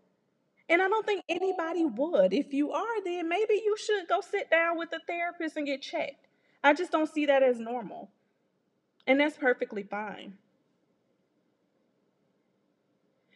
And 0.73 0.81
I 0.81 0.89
don't 0.89 1.05
think 1.05 1.23
anybody 1.29 1.85
would. 1.85 2.33
If 2.33 2.55
you 2.55 2.73
are, 2.73 3.05
then 3.05 3.29
maybe 3.29 3.61
you 3.63 3.77
should 3.77 4.09
go 4.09 4.23
sit 4.23 4.51
down 4.51 4.79
with 4.79 4.89
a 4.95 5.01
therapist 5.07 5.59
and 5.59 5.67
get 5.67 5.83
checked. 5.83 6.29
I 6.65 6.73
just 6.73 6.91
don't 6.91 7.13
see 7.13 7.27
that 7.27 7.43
as 7.43 7.61
normal. 7.61 8.09
And 9.07 9.21
that's 9.21 9.37
perfectly 9.37 9.83
fine. 9.83 10.39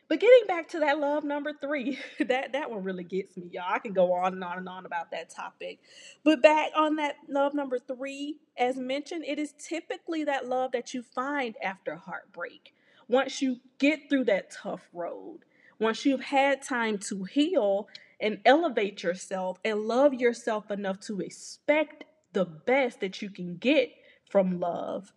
But 0.09 0.20
getting 0.20 0.46
back 0.46 0.70
to 0.70 0.79
that 0.81 0.99
love 0.99 1.25
number 1.25 1.53
three, 1.53 1.99
that, 2.27 2.55
that 2.55 2.70
one 2.70 2.83
really 2.83 3.05
gets 3.05 3.37
me, 3.37 3.51
y'all. 3.53 3.64
I 3.68 3.81
can 3.81 3.92
go 3.92 4.14
on 4.14 4.33
and 4.33 4.42
on 4.42 4.57
and 4.57 4.68
on 4.70 4.87
about 4.87 5.11
that 5.11 5.29
topic. 5.29 5.81
But 6.25 6.42
back 6.42 6.70
on 6.75 6.96
that 6.96 7.16
love 7.29 7.53
number 7.53 7.79
three, 7.79 8.38
as 8.57 8.79
mentioned, 8.79 9.27
it 9.27 9.38
is 9.38 9.53
typically 9.59 10.25
that 10.25 10.49
love 10.49 10.72
that 10.72 10.94
you 10.94 11.03
find 11.03 11.55
after 11.62 11.96
heartbreak. 11.96 12.72
Once 13.09 13.42
you 13.42 13.59
get 13.79 14.09
through 14.09 14.25
that 14.25 14.51
tough 14.51 14.88
road, 14.94 15.40
once 15.78 16.04
you've 16.04 16.22
had 16.22 16.62
time 16.62 16.98
to 16.98 17.24
heal 17.24 17.88
and 18.20 18.40
elevate 18.44 19.02
yourself 19.02 19.58
and 19.64 19.80
love 19.80 20.14
yourself 20.14 20.70
enough 20.70 21.00
to 21.00 21.20
expect 21.20 22.04
the 22.32 22.44
best 22.44 23.00
that 23.00 23.20
you 23.20 23.30
can 23.30 23.56
get 23.56 23.90
from 24.28 24.58
love, 24.58 25.12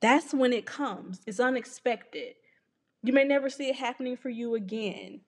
that's 0.00 0.34
when 0.34 0.52
it 0.52 0.66
comes. 0.66 1.20
It's 1.26 1.40
unexpected. 1.40 2.34
You 3.02 3.12
may 3.12 3.24
never 3.24 3.50
see 3.50 3.68
it 3.68 3.76
happening 3.76 4.16
for 4.16 4.30
you 4.30 4.54
again, 4.54 5.20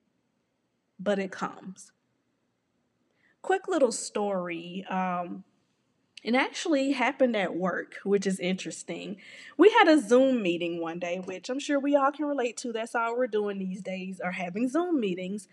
but 0.99 1.19
it 1.19 1.31
comes. 1.31 1.91
Quick 3.41 3.67
little 3.67 3.91
story. 3.91 4.83
Um, 4.89 5.43
it 6.23 6.35
actually 6.35 6.91
happened 6.91 7.35
at 7.35 7.55
work, 7.55 7.95
which 8.03 8.27
is 8.27 8.39
interesting. 8.39 9.17
We 9.57 9.69
had 9.69 9.87
a 9.87 10.01
Zoom 10.01 10.41
meeting 10.41 10.81
one 10.81 10.99
day, 10.99 11.21
which 11.23 11.49
I'm 11.49 11.59
sure 11.59 11.79
we 11.79 11.95
all 11.95 12.11
can 12.11 12.25
relate 12.25 12.57
to. 12.57 12.73
That's 12.73 12.95
all 12.95 13.15
we're 13.15 13.27
doing 13.27 13.59
these 13.59 13.81
days, 13.81 14.19
are 14.19 14.31
having 14.31 14.67
Zoom 14.67 14.99
meetings. 14.99 15.47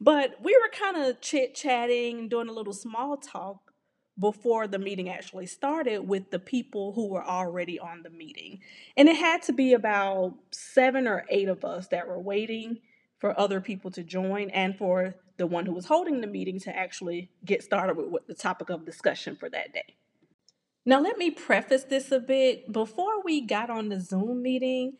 But 0.00 0.36
we 0.42 0.56
were 0.60 0.70
kind 0.70 0.96
of 0.96 1.20
chit 1.20 1.54
chatting, 1.54 2.28
doing 2.28 2.48
a 2.48 2.52
little 2.52 2.72
small 2.72 3.16
talk 3.16 3.72
before 4.18 4.66
the 4.66 4.78
meeting 4.78 5.08
actually 5.08 5.46
started 5.46 6.06
with 6.06 6.30
the 6.30 6.38
people 6.38 6.92
who 6.92 7.08
were 7.08 7.24
already 7.24 7.78
on 7.78 8.02
the 8.02 8.10
meeting. 8.10 8.60
And 8.96 9.08
it 9.08 9.16
had 9.16 9.42
to 9.44 9.52
be 9.52 9.72
about 9.72 10.34
seven 10.50 11.06
or 11.08 11.24
eight 11.30 11.48
of 11.48 11.64
us 11.64 11.88
that 11.88 12.06
were 12.06 12.20
waiting 12.20 12.80
for 13.18 13.38
other 13.38 13.60
people 13.60 13.90
to 13.92 14.02
join 14.02 14.50
and 14.50 14.76
for 14.76 15.14
the 15.36 15.46
one 15.46 15.64
who 15.64 15.72
was 15.72 15.86
holding 15.86 16.20
the 16.20 16.26
meeting 16.26 16.58
to 16.60 16.76
actually 16.76 17.30
get 17.44 17.62
started 17.62 17.94
with 17.96 18.26
the 18.26 18.34
topic 18.34 18.68
of 18.68 18.84
discussion 18.84 19.36
for 19.36 19.48
that 19.48 19.72
day. 19.72 19.96
Now, 20.84 21.00
let 21.00 21.18
me 21.18 21.30
preface 21.30 21.84
this 21.84 22.10
a 22.10 22.20
bit. 22.20 22.72
Before 22.72 23.22
we 23.22 23.40
got 23.40 23.70
on 23.70 23.88
the 23.88 24.00
Zoom 24.00 24.42
meeting, 24.42 24.94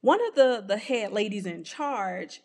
one 0.00 0.20
of 0.26 0.34
the, 0.34 0.64
the 0.66 0.76
head 0.76 1.12
ladies 1.12 1.46
in 1.46 1.64
charge, 1.64 2.42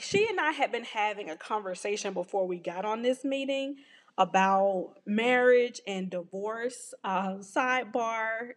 she 0.00 0.28
and 0.28 0.40
I 0.40 0.52
had 0.52 0.72
been 0.72 0.84
having 0.84 1.30
a 1.30 1.36
conversation 1.36 2.12
before 2.12 2.46
we 2.46 2.58
got 2.58 2.84
on 2.84 3.02
this 3.02 3.24
meeting 3.24 3.76
about 4.18 4.94
marriage 5.06 5.80
and 5.86 6.10
divorce. 6.10 6.94
Uh, 7.04 7.34
sidebar 7.36 8.54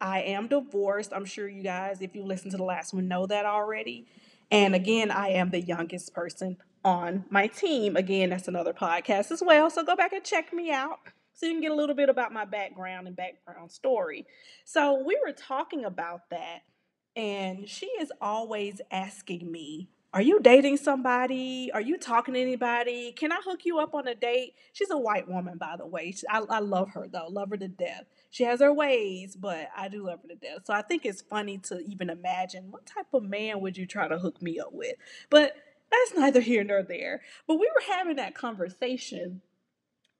I 0.00 0.20
am 0.22 0.48
divorced. 0.48 1.12
I'm 1.12 1.24
sure 1.24 1.48
you 1.48 1.62
guys, 1.62 2.00
if 2.02 2.14
you 2.14 2.22
listen 2.22 2.50
to 2.52 2.56
the 2.56 2.64
last 2.64 2.94
one, 2.94 3.08
know 3.08 3.26
that 3.26 3.46
already. 3.46 4.06
And 4.50 4.74
again, 4.74 5.10
I 5.10 5.30
am 5.30 5.50
the 5.50 5.60
youngest 5.60 6.14
person 6.14 6.56
on 6.84 7.24
my 7.30 7.48
team. 7.48 7.96
Again, 7.96 8.30
that's 8.30 8.48
another 8.48 8.72
podcast 8.72 9.30
as 9.30 9.42
well. 9.44 9.68
So 9.70 9.82
go 9.82 9.96
back 9.96 10.12
and 10.12 10.24
check 10.24 10.52
me 10.52 10.70
out 10.70 11.00
so 11.38 11.46
you 11.46 11.52
can 11.52 11.60
get 11.60 11.70
a 11.70 11.76
little 11.76 11.94
bit 11.94 12.08
about 12.08 12.32
my 12.32 12.44
background 12.44 13.06
and 13.06 13.14
background 13.14 13.70
story. 13.70 14.26
So 14.64 15.02
we 15.04 15.16
were 15.24 15.32
talking 15.32 15.84
about 15.84 16.28
that, 16.30 16.62
and 17.14 17.68
she 17.68 17.86
is 17.86 18.12
always 18.20 18.80
asking 18.90 19.50
me, 19.50 19.88
are 20.12 20.22
you 20.22 20.40
dating 20.40 20.78
somebody? 20.78 21.70
Are 21.72 21.82
you 21.82 21.96
talking 21.96 22.34
to 22.34 22.40
anybody? 22.40 23.12
Can 23.12 23.30
I 23.30 23.40
hook 23.44 23.60
you 23.64 23.78
up 23.78 23.94
on 23.94 24.08
a 24.08 24.14
date? 24.14 24.54
She's 24.72 24.90
a 24.90 24.98
white 24.98 25.28
woman, 25.28 25.58
by 25.58 25.76
the 25.76 25.86
way. 25.86 26.14
I, 26.28 26.38
I 26.48 26.58
love 26.58 26.90
her, 26.94 27.06
though. 27.12 27.28
Love 27.28 27.50
her 27.50 27.58
to 27.58 27.68
death. 27.68 28.04
She 28.30 28.42
has 28.44 28.60
her 28.60 28.72
ways, 28.72 29.36
but 29.36 29.68
I 29.76 29.88
do 29.88 30.06
love 30.06 30.20
her 30.22 30.28
to 30.28 30.34
death. 30.34 30.60
So 30.64 30.72
I 30.72 30.82
think 30.82 31.04
it's 31.04 31.20
funny 31.20 31.58
to 31.58 31.80
even 31.80 32.10
imagine 32.10 32.70
what 32.70 32.86
type 32.86 33.12
of 33.12 33.22
man 33.22 33.60
would 33.60 33.76
you 33.76 33.86
try 33.86 34.08
to 34.08 34.18
hook 34.18 34.40
me 34.42 34.58
up 34.58 34.72
with? 34.72 34.96
But 35.30 35.52
that's 35.90 36.14
neither 36.18 36.40
here 36.40 36.64
nor 36.64 36.82
there. 36.82 37.20
But 37.46 37.60
we 37.60 37.70
were 37.74 37.94
having 37.94 38.16
that 38.16 38.34
conversation, 38.34 39.42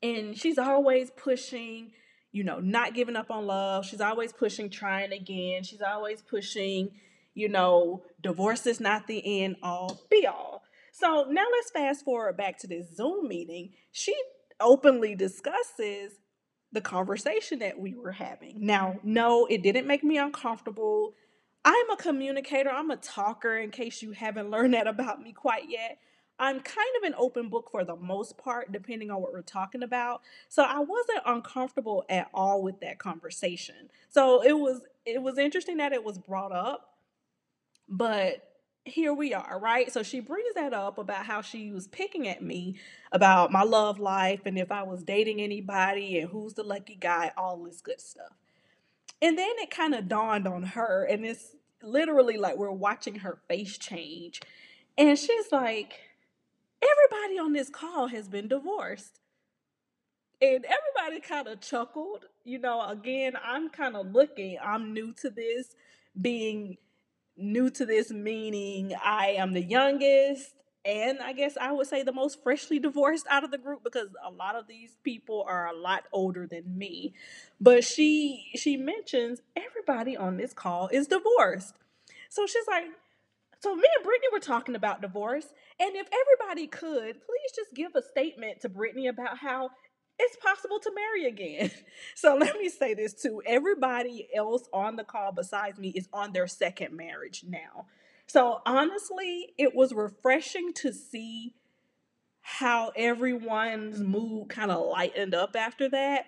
and 0.02 0.36
she's 0.36 0.58
always 0.58 1.10
pushing, 1.10 1.92
you 2.32 2.44
know, 2.44 2.60
not 2.60 2.94
giving 2.94 3.16
up 3.16 3.30
on 3.30 3.46
love. 3.46 3.84
She's 3.86 4.00
always 4.00 4.32
pushing 4.32 4.70
trying 4.70 5.12
again. 5.12 5.62
She's 5.62 5.82
always 5.82 6.22
pushing 6.22 6.90
you 7.38 7.48
know, 7.48 8.02
divorce 8.20 8.66
is 8.66 8.80
not 8.80 9.06
the 9.06 9.44
end 9.44 9.56
all 9.62 10.00
be 10.10 10.26
all. 10.26 10.64
So 10.90 11.26
now 11.30 11.44
let's 11.52 11.70
fast 11.70 12.04
forward 12.04 12.36
back 12.36 12.58
to 12.58 12.66
this 12.66 12.96
Zoom 12.96 13.28
meeting. 13.28 13.70
She 13.92 14.12
openly 14.60 15.14
discusses 15.14 16.14
the 16.72 16.80
conversation 16.80 17.60
that 17.60 17.78
we 17.78 17.94
were 17.94 18.10
having. 18.10 18.66
Now, 18.66 18.98
no, 19.04 19.46
it 19.46 19.62
didn't 19.62 19.86
make 19.86 20.02
me 20.02 20.18
uncomfortable. 20.18 21.14
I'm 21.64 21.90
a 21.90 21.96
communicator, 21.96 22.70
I'm 22.70 22.90
a 22.90 22.96
talker, 22.96 23.56
in 23.56 23.70
case 23.70 24.02
you 24.02 24.10
haven't 24.10 24.50
learned 24.50 24.74
that 24.74 24.88
about 24.88 25.22
me 25.22 25.32
quite 25.32 25.70
yet. 25.70 25.98
I'm 26.38 26.60
kind 26.60 26.88
of 26.98 27.04
an 27.04 27.14
open 27.18 27.48
book 27.48 27.68
for 27.70 27.84
the 27.84 27.96
most 27.96 28.38
part, 28.38 28.72
depending 28.72 29.10
on 29.10 29.20
what 29.20 29.32
we're 29.32 29.42
talking 29.42 29.82
about. 29.82 30.22
So 30.48 30.62
I 30.62 30.78
wasn't 30.80 31.20
uncomfortable 31.26 32.04
at 32.08 32.28
all 32.32 32.62
with 32.62 32.80
that 32.80 32.98
conversation. 32.98 33.90
So 34.08 34.42
it 34.42 34.52
was 34.58 34.82
it 35.04 35.22
was 35.22 35.38
interesting 35.38 35.78
that 35.78 35.92
it 35.92 36.04
was 36.04 36.18
brought 36.18 36.52
up 36.52 36.88
but 37.88 38.44
here 38.84 39.12
we 39.12 39.34
are, 39.34 39.58
right? 39.60 39.92
So 39.92 40.02
she 40.02 40.20
brings 40.20 40.54
that 40.54 40.72
up 40.72 40.98
about 40.98 41.26
how 41.26 41.42
she 41.42 41.70
was 41.70 41.88
picking 41.88 42.28
at 42.28 42.42
me 42.42 42.76
about 43.12 43.52
my 43.52 43.62
love 43.62 43.98
life 43.98 44.40
and 44.44 44.58
if 44.58 44.70
I 44.70 44.82
was 44.82 45.02
dating 45.02 45.40
anybody 45.40 46.18
and 46.18 46.30
who's 46.30 46.54
the 46.54 46.62
lucky 46.62 46.96
guy, 46.96 47.32
all 47.36 47.62
this 47.64 47.80
good 47.80 48.00
stuff. 48.00 48.32
And 49.20 49.36
then 49.36 49.50
it 49.58 49.70
kind 49.70 49.94
of 49.94 50.08
dawned 50.08 50.46
on 50.46 50.62
her, 50.62 51.04
and 51.04 51.26
it's 51.26 51.56
literally 51.82 52.36
like 52.36 52.56
we're 52.56 52.70
watching 52.70 53.16
her 53.16 53.40
face 53.48 53.76
change. 53.76 54.40
And 54.96 55.18
she's 55.18 55.50
like, 55.50 55.94
Everybody 56.82 57.38
on 57.38 57.52
this 57.52 57.70
call 57.70 58.08
has 58.08 58.28
been 58.28 58.48
divorced. 58.48 59.20
And 60.40 60.64
everybody 60.64 61.20
kind 61.20 61.48
of 61.48 61.60
chuckled. 61.60 62.26
You 62.44 62.58
know, 62.60 62.86
again, 62.88 63.32
I'm 63.42 63.70
kind 63.70 63.96
of 63.96 64.12
looking, 64.12 64.56
I'm 64.62 64.92
new 64.92 65.12
to 65.14 65.30
this, 65.30 65.74
being 66.20 66.78
new 67.36 67.70
to 67.70 67.86
this 67.86 68.10
meaning 68.10 68.92
I 69.02 69.28
am 69.38 69.52
the 69.52 69.62
youngest 69.62 70.54
and 70.84 71.18
I 71.20 71.32
guess 71.32 71.56
I 71.60 71.70
would 71.72 71.86
say 71.86 72.02
the 72.02 72.12
most 72.12 72.42
freshly 72.42 72.78
divorced 72.78 73.26
out 73.28 73.44
of 73.44 73.50
the 73.50 73.58
group 73.58 73.84
because 73.84 74.08
a 74.24 74.30
lot 74.30 74.56
of 74.56 74.66
these 74.66 74.96
people 75.04 75.44
are 75.46 75.66
a 75.66 75.76
lot 75.76 76.04
older 76.12 76.46
than 76.46 76.78
me. 76.78 77.14
But 77.60 77.84
she 77.84 78.50
she 78.56 78.76
mentions 78.76 79.42
everybody 79.56 80.16
on 80.16 80.36
this 80.36 80.52
call 80.52 80.88
is 80.88 81.06
divorced. 81.06 81.74
So 82.30 82.46
she's 82.46 82.66
like, 82.66 82.84
so 83.60 83.74
me 83.74 83.84
and 83.96 84.04
Brittany 84.04 84.28
were 84.32 84.40
talking 84.40 84.74
about 84.74 85.02
divorce, 85.02 85.46
and 85.80 85.96
if 85.96 86.08
everybody 86.12 86.66
could, 86.66 87.20
please 87.20 87.52
just 87.54 87.74
give 87.74 87.94
a 87.94 88.02
statement 88.02 88.60
to 88.60 88.68
Brittany 88.68 89.08
about 89.08 89.38
how 89.38 89.70
it's 90.18 90.36
possible 90.36 90.78
to 90.80 90.92
marry 90.94 91.26
again. 91.26 91.70
So 92.14 92.36
let 92.36 92.58
me 92.58 92.68
say 92.68 92.94
this 92.94 93.14
too. 93.14 93.42
Everybody 93.46 94.28
else 94.34 94.68
on 94.72 94.96
the 94.96 95.04
call 95.04 95.30
besides 95.30 95.78
me 95.78 95.90
is 95.90 96.08
on 96.12 96.32
their 96.32 96.48
second 96.48 96.96
marriage 96.96 97.44
now. 97.46 97.86
So 98.26 98.60
honestly, 98.66 99.54
it 99.56 99.72
was 99.72 99.92
refreshing 99.92 100.72
to 100.74 100.92
see 100.92 101.54
how 102.40 102.90
everyone's 102.96 104.00
mood 104.00 104.48
kind 104.48 104.72
of 104.72 104.84
lightened 104.86 105.34
up 105.34 105.54
after 105.54 105.88
that. 105.90 106.26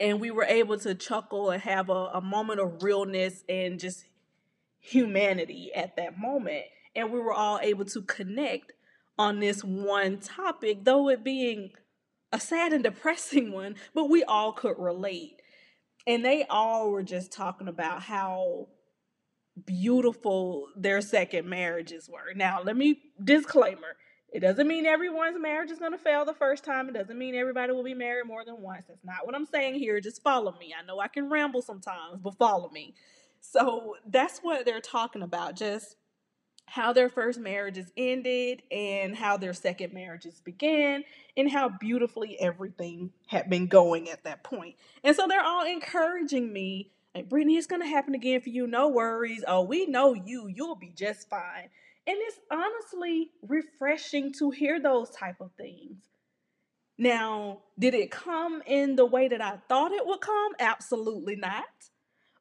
And 0.00 0.18
we 0.18 0.30
were 0.30 0.44
able 0.44 0.78
to 0.78 0.94
chuckle 0.94 1.50
and 1.50 1.62
have 1.62 1.90
a, 1.90 2.10
a 2.14 2.20
moment 2.22 2.60
of 2.60 2.82
realness 2.82 3.44
and 3.48 3.78
just 3.78 4.04
humanity 4.86 5.70
at 5.74 5.96
that 5.96 6.18
moment. 6.18 6.64
and 6.94 7.12
we 7.12 7.20
were 7.20 7.34
all 7.34 7.58
able 7.62 7.84
to 7.84 8.00
connect 8.00 8.72
on 9.18 9.40
this 9.40 9.62
one 9.62 10.18
topic, 10.18 10.84
though 10.84 11.10
it 11.10 11.22
being 11.22 11.70
a 12.32 12.40
sad 12.40 12.72
and 12.72 12.84
depressing 12.90 13.52
one, 13.52 13.74
but 13.94 14.08
we 14.08 14.24
all 14.24 14.52
could 14.52 14.78
relate. 14.78 15.42
And 16.06 16.24
they 16.24 16.46
all 16.48 16.90
were 16.90 17.02
just 17.02 17.32
talking 17.32 17.68
about 17.68 18.02
how 18.02 18.68
beautiful 19.66 20.68
their 20.76 21.00
second 21.00 21.48
marriages 21.48 22.08
were. 22.08 22.32
Now, 22.34 22.62
let 22.62 22.76
me 22.76 22.98
disclaimer 23.22 23.96
it 24.32 24.40
doesn't 24.40 24.66
mean 24.66 24.86
everyone's 24.86 25.40
marriage 25.40 25.70
is 25.70 25.78
going 25.78 25.92
to 25.92 25.98
fail 25.98 26.24
the 26.24 26.34
first 26.34 26.64
time. 26.64 26.88
It 26.88 26.94
doesn't 26.94 27.16
mean 27.16 27.34
everybody 27.34 27.72
will 27.72 27.84
be 27.84 27.94
married 27.94 28.26
more 28.26 28.44
than 28.44 28.60
once. 28.60 28.84
That's 28.88 29.04
not 29.04 29.24
what 29.24 29.34
I'm 29.34 29.46
saying 29.46 29.76
here. 29.76 30.00
Just 30.00 30.22
follow 30.22 30.54
me. 30.58 30.74
I 30.78 30.84
know 30.84 30.98
I 30.98 31.08
can 31.08 31.30
ramble 31.30 31.62
sometimes, 31.62 32.20
but 32.22 32.36
follow 32.36 32.68
me. 32.70 32.94
So 33.52 33.96
that's 34.06 34.40
what 34.40 34.64
they're 34.64 34.80
talking 34.80 35.22
about. 35.22 35.56
Just 35.56 35.96
how 36.66 36.92
their 36.92 37.08
first 37.08 37.38
marriages 37.38 37.92
ended 37.96 38.62
and 38.70 39.14
how 39.14 39.36
their 39.36 39.54
second 39.54 39.92
marriages 39.92 40.40
began 40.44 41.04
and 41.36 41.50
how 41.50 41.68
beautifully 41.68 42.38
everything 42.40 43.12
had 43.28 43.48
been 43.48 43.66
going 43.68 44.10
at 44.10 44.24
that 44.24 44.42
point. 44.42 44.74
And 45.04 45.14
so 45.14 45.26
they're 45.28 45.44
all 45.44 45.64
encouraging 45.64 46.52
me 46.52 46.90
like, 47.14 47.30
Brittany, 47.30 47.56
it's 47.56 47.66
to 47.66 47.78
happen 47.86 48.14
again 48.14 48.42
for 48.42 48.50
you. 48.50 48.66
No 48.66 48.88
worries. 48.88 49.42
Oh, 49.46 49.62
we 49.62 49.86
know 49.86 50.12
you. 50.12 50.48
You'll 50.48 50.74
be 50.74 50.92
just 50.94 51.30
fine. 51.30 51.70
And 52.06 52.16
it's 52.20 52.38
honestly 52.50 53.30
refreshing 53.40 54.32
to 54.34 54.50
hear 54.50 54.78
those 54.78 55.08
type 55.10 55.40
of 55.40 55.50
things. 55.56 56.02
Now, 56.98 57.60
did 57.78 57.94
it 57.94 58.10
come 58.10 58.62
in 58.66 58.96
the 58.96 59.06
way 59.06 59.28
that 59.28 59.40
I 59.40 59.58
thought 59.68 59.92
it 59.92 60.06
would 60.06 60.20
come? 60.20 60.52
Absolutely 60.58 61.36
not. 61.36 61.64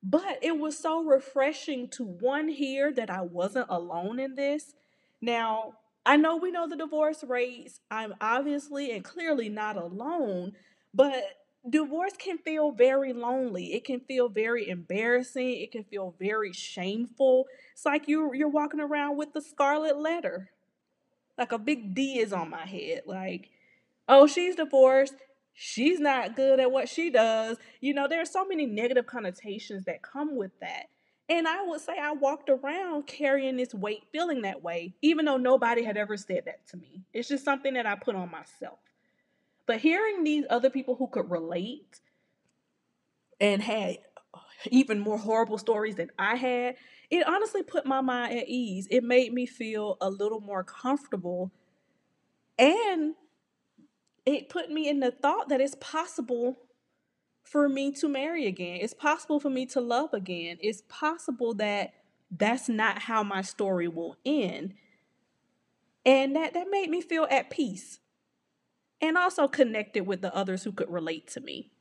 But 0.07 0.37
it 0.43 0.59
was 0.59 0.77
so 0.77 1.03
refreshing 1.03 1.87
to 1.89 2.05
one 2.05 2.47
hear 2.47 2.93
that 2.93 3.09
I 3.09 3.21
wasn't 3.21 3.65
alone 3.69 4.19
in 4.19 4.35
this. 4.35 4.75
Now, 5.19 5.73
I 6.05 6.15
know 6.15 6.35
we 6.37 6.51
know 6.51 6.69
the 6.69 6.75
divorce 6.75 7.23
rates. 7.23 7.79
I'm 7.89 8.13
obviously 8.21 8.91
and 8.91 9.03
clearly 9.03 9.49
not 9.49 9.77
alone, 9.77 10.53
but 10.93 11.23
divorce 11.67 12.13
can 12.19 12.37
feel 12.37 12.71
very 12.71 13.13
lonely. 13.13 13.73
It 13.73 13.83
can 13.83 13.99
feel 13.99 14.29
very 14.29 14.69
embarrassing. 14.69 15.59
It 15.59 15.71
can 15.71 15.83
feel 15.83 16.13
very 16.19 16.53
shameful. 16.53 17.47
It's 17.73 17.85
like 17.85 18.07
you 18.07 18.31
you're 18.35 18.47
walking 18.47 18.79
around 18.79 19.17
with 19.17 19.33
the 19.33 19.41
scarlet 19.41 19.97
letter. 19.97 20.51
Like 21.35 21.51
a 21.51 21.57
big 21.57 21.95
D 21.95 22.19
is 22.19 22.31
on 22.31 22.51
my 22.51 22.67
head. 22.67 23.01
Like, 23.07 23.49
oh, 24.07 24.27
she's 24.27 24.55
divorced 24.55 25.15
she's 25.55 25.99
not 25.99 26.35
good 26.35 26.59
at 26.59 26.71
what 26.71 26.87
she 26.87 27.09
does. 27.09 27.57
You 27.81 27.93
know, 27.93 28.07
there 28.07 28.21
are 28.21 28.25
so 28.25 28.45
many 28.45 28.65
negative 28.65 29.07
connotations 29.07 29.85
that 29.85 30.03
come 30.03 30.35
with 30.35 30.51
that. 30.59 30.87
And 31.27 31.47
I 31.47 31.63
would 31.63 31.81
say 31.81 31.93
I 31.99 32.11
walked 32.11 32.49
around 32.49 33.07
carrying 33.07 33.57
this 33.57 33.73
weight, 33.73 34.03
feeling 34.11 34.43
that 34.43 34.61
way, 34.61 34.93
even 35.01 35.25
though 35.25 35.37
nobody 35.37 35.83
had 35.83 35.97
ever 35.97 36.17
said 36.17 36.43
that 36.45 36.67
to 36.67 36.77
me. 36.77 37.01
It's 37.13 37.27
just 37.27 37.43
something 37.43 37.73
that 37.73 37.87
I 37.87 37.95
put 37.95 38.15
on 38.15 38.29
myself. 38.29 38.77
But 39.65 39.79
hearing 39.79 40.23
these 40.23 40.45
other 40.51 40.69
people 40.69 40.95
who 40.95 41.07
could 41.07 41.31
relate 41.31 41.99
and 43.39 43.63
had 43.63 43.97
even 44.67 44.99
more 44.99 45.17
horrible 45.17 45.57
stories 45.57 45.95
than 45.95 46.11
I 46.19 46.35
had, 46.35 46.75
it 47.09 47.27
honestly 47.27 47.63
put 47.63 47.87
my 47.87 48.01
mind 48.01 48.37
at 48.37 48.47
ease. 48.47 48.87
It 48.91 49.03
made 49.03 49.33
me 49.33 49.47
feel 49.47 49.97
a 50.01 50.09
little 50.09 50.41
more 50.41 50.63
comfortable 50.63 51.51
and 52.59 53.15
it 54.25 54.49
put 54.49 54.71
me 54.71 54.89
in 54.89 54.99
the 54.99 55.11
thought 55.11 55.49
that 55.49 55.61
it's 55.61 55.75
possible 55.79 56.57
for 57.43 57.69
me 57.69 57.91
to 57.91 58.07
marry 58.07 58.47
again. 58.47 58.79
It's 58.81 58.93
possible 58.93 59.39
for 59.39 59.49
me 59.49 59.65
to 59.67 59.79
love 59.79 60.13
again. 60.13 60.57
It's 60.61 60.81
possible 60.89 61.53
that 61.55 61.93
that's 62.31 62.67
not 62.67 63.03
how 63.03 63.23
my 63.23 63.41
story 63.41 63.87
will 63.87 64.17
end. 64.25 64.73
And 66.05 66.35
that, 66.35 66.53
that 66.53 66.67
made 66.69 66.89
me 66.89 67.01
feel 67.01 67.27
at 67.29 67.49
peace 67.49 67.99
and 69.01 69.17
also 69.17 69.47
connected 69.47 70.07
with 70.07 70.21
the 70.21 70.35
others 70.35 70.63
who 70.63 70.71
could 70.71 70.91
relate 70.91 71.27
to 71.29 71.41
me. 71.41 71.71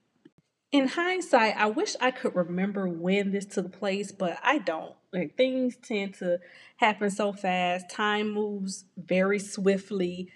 In 0.70 0.88
hindsight, 0.88 1.56
I 1.56 1.66
wish 1.66 1.94
I 2.00 2.10
could 2.10 2.34
remember 2.34 2.88
when 2.88 3.30
this 3.30 3.46
took 3.46 3.72
place, 3.72 4.10
but 4.10 4.38
I 4.42 4.58
don't. 4.58 4.94
Like 5.12 5.36
things 5.36 5.76
tend 5.76 6.14
to 6.14 6.40
happen 6.76 7.10
so 7.10 7.32
fast, 7.32 7.88
time 7.88 8.32
moves 8.32 8.84
very 8.96 9.38
swiftly, 9.38 10.30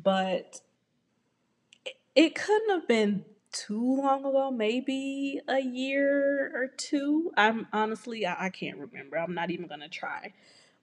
but 0.00 0.60
it 2.20 2.34
couldn't 2.34 2.68
have 2.68 2.86
been 2.86 3.24
too 3.50 3.96
long 3.96 4.26
ago, 4.26 4.50
maybe 4.50 5.40
a 5.48 5.58
year 5.58 6.52
or 6.54 6.66
two. 6.66 7.32
I'm 7.34 7.66
honestly, 7.72 8.26
I, 8.26 8.46
I 8.46 8.50
can't 8.50 8.76
remember. 8.76 9.16
I'm 9.16 9.32
not 9.32 9.50
even 9.50 9.66
going 9.66 9.80
to 9.80 9.88
try. 9.88 10.34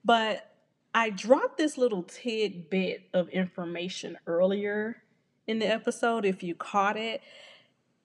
But 0.04 0.52
I 0.96 1.12
dropped 1.12 1.60
this 1.60 1.78
little 1.78 2.02
tidbit 2.02 3.10
of 3.14 3.30
information 3.30 4.18
earlier 4.26 5.04
in 5.46 5.60
the 5.60 5.68
episode, 5.68 6.26
if 6.26 6.42
you 6.42 6.56
caught 6.56 6.98
it, 6.98 7.22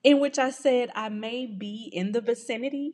in 0.05 0.21
which 0.21 0.39
I 0.39 0.51
said 0.51 0.91
I 0.95 1.09
may 1.09 1.47
be 1.47 1.89
in 1.91 2.13
the 2.13 2.21
vicinity 2.21 2.93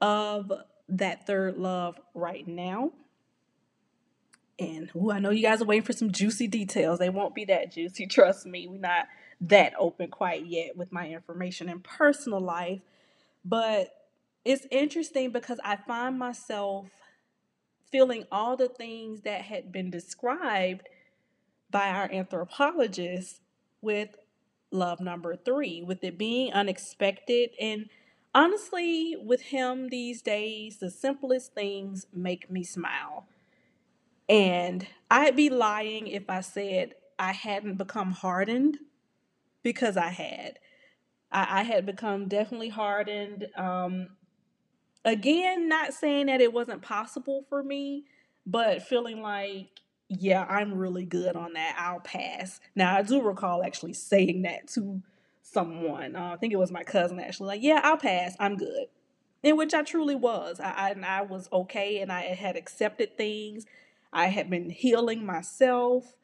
of 0.00 0.52
that 0.88 1.24
third 1.24 1.56
love 1.56 2.00
right 2.14 2.48
now. 2.48 2.90
And 4.58 4.90
ooh, 4.96 5.12
I 5.12 5.20
know 5.20 5.30
you 5.30 5.42
guys 5.42 5.62
are 5.62 5.66
waiting 5.66 5.84
for 5.84 5.92
some 5.92 6.10
juicy 6.10 6.48
details. 6.48 6.98
They 6.98 7.10
won't 7.10 7.34
be 7.36 7.44
that 7.44 7.70
juicy, 7.72 8.08
trust 8.08 8.44
me. 8.44 8.66
We're 8.66 8.80
not 8.80 9.06
that 9.42 9.74
open 9.78 10.08
quite 10.08 10.46
yet 10.46 10.76
with 10.76 10.92
my 10.92 11.08
information 11.08 11.68
and 11.68 11.82
personal 11.82 12.40
life. 12.40 12.80
But 13.44 13.88
it's 14.44 14.66
interesting 14.70 15.30
because 15.30 15.58
I 15.64 15.76
find 15.76 16.18
myself 16.18 16.86
feeling 17.90 18.24
all 18.30 18.56
the 18.56 18.68
things 18.68 19.22
that 19.22 19.42
had 19.42 19.72
been 19.72 19.90
described 19.90 20.88
by 21.70 21.88
our 21.88 22.10
anthropologists 22.10 23.40
with 23.80 24.16
love 24.70 25.00
number 25.00 25.34
three, 25.36 25.82
with 25.82 26.04
it 26.04 26.16
being 26.16 26.52
unexpected. 26.52 27.50
And 27.60 27.88
honestly, 28.34 29.16
with 29.20 29.42
him 29.42 29.88
these 29.88 30.22
days, 30.22 30.78
the 30.78 30.90
simplest 30.90 31.52
things 31.52 32.06
make 32.14 32.48
me 32.48 32.62
smile. 32.62 33.26
And 34.28 34.86
I'd 35.10 35.34
be 35.34 35.50
lying 35.50 36.06
if 36.06 36.30
I 36.30 36.40
said 36.42 36.94
I 37.18 37.32
hadn't 37.32 37.76
become 37.76 38.12
hardened 38.12 38.78
because 39.62 39.96
I 39.96 40.08
had. 40.08 40.58
I, 41.30 41.60
I 41.60 41.62
had 41.62 41.86
become 41.86 42.28
definitely 42.28 42.68
hardened. 42.68 43.48
Um, 43.56 44.08
again, 45.04 45.68
not 45.68 45.94
saying 45.94 46.26
that 46.26 46.40
it 46.40 46.52
wasn't 46.52 46.82
possible 46.82 47.44
for 47.48 47.62
me, 47.62 48.04
but 48.46 48.82
feeling 48.82 49.22
like, 49.22 49.68
yeah, 50.08 50.44
I'm 50.48 50.74
really 50.74 51.04
good 51.04 51.36
on 51.36 51.54
that. 51.54 51.76
I'll 51.78 52.00
pass. 52.00 52.60
Now, 52.74 52.96
I 52.96 53.02
do 53.02 53.22
recall 53.22 53.62
actually 53.64 53.94
saying 53.94 54.42
that 54.42 54.68
to 54.68 55.02
someone. 55.42 56.16
Uh, 56.16 56.32
I 56.34 56.36
think 56.36 56.52
it 56.52 56.58
was 56.58 56.70
my 56.70 56.82
cousin 56.82 57.18
actually, 57.18 57.48
like, 57.48 57.62
yeah, 57.62 57.80
I'll 57.82 57.96
pass. 57.96 58.36
I'm 58.38 58.56
good. 58.56 58.86
In 59.42 59.56
which 59.56 59.74
I 59.74 59.82
truly 59.82 60.14
was. 60.14 60.60
I, 60.60 60.94
I, 61.02 61.18
I 61.18 61.22
was 61.22 61.48
okay 61.52 62.00
and 62.00 62.12
I 62.12 62.22
had 62.22 62.56
accepted 62.56 63.16
things. 63.16 63.66
I 64.12 64.26
had 64.26 64.50
been 64.50 64.70
healing 64.70 65.24
myself 65.24 66.14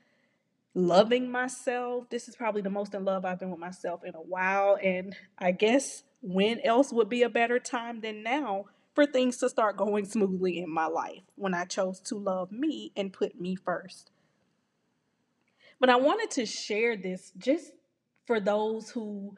loving 0.78 1.30
myself. 1.30 2.08
This 2.08 2.28
is 2.28 2.36
probably 2.36 2.62
the 2.62 2.70
most 2.70 2.94
in 2.94 3.04
love 3.04 3.24
I've 3.24 3.40
been 3.40 3.50
with 3.50 3.60
myself 3.60 4.04
in 4.04 4.14
a 4.14 4.20
while. 4.20 4.78
And 4.82 5.14
I 5.38 5.50
guess 5.50 6.04
when 6.22 6.60
else 6.60 6.92
would 6.92 7.08
be 7.08 7.22
a 7.22 7.28
better 7.28 7.58
time 7.58 8.00
than 8.00 8.22
now 8.22 8.66
for 8.94 9.04
things 9.04 9.36
to 9.38 9.48
start 9.48 9.76
going 9.76 10.04
smoothly 10.04 10.58
in 10.58 10.70
my 10.70 10.86
life 10.86 11.22
when 11.34 11.54
I 11.54 11.64
chose 11.64 12.00
to 12.00 12.16
love 12.16 12.52
me 12.52 12.92
and 12.96 13.12
put 13.12 13.40
me 13.40 13.56
first. 13.56 14.10
But 15.80 15.90
I 15.90 15.96
wanted 15.96 16.30
to 16.32 16.46
share 16.46 16.96
this 16.96 17.32
just 17.36 17.72
for 18.26 18.40
those 18.40 18.90
who 18.90 19.36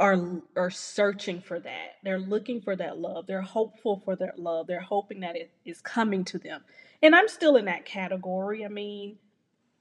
are 0.00 0.42
are 0.56 0.70
searching 0.70 1.40
for 1.40 1.60
that. 1.60 1.92
They're 2.02 2.18
looking 2.18 2.60
for 2.60 2.74
that 2.74 2.98
love. 2.98 3.26
They're 3.26 3.42
hopeful 3.42 4.02
for 4.04 4.16
that 4.16 4.38
love. 4.38 4.66
They're 4.66 4.80
hoping 4.80 5.20
that 5.20 5.36
it 5.36 5.52
is 5.64 5.80
coming 5.80 6.24
to 6.26 6.38
them. 6.38 6.64
And 7.00 7.14
I'm 7.14 7.28
still 7.28 7.56
in 7.56 7.66
that 7.66 7.84
category. 7.84 8.64
I 8.64 8.68
mean, 8.68 9.18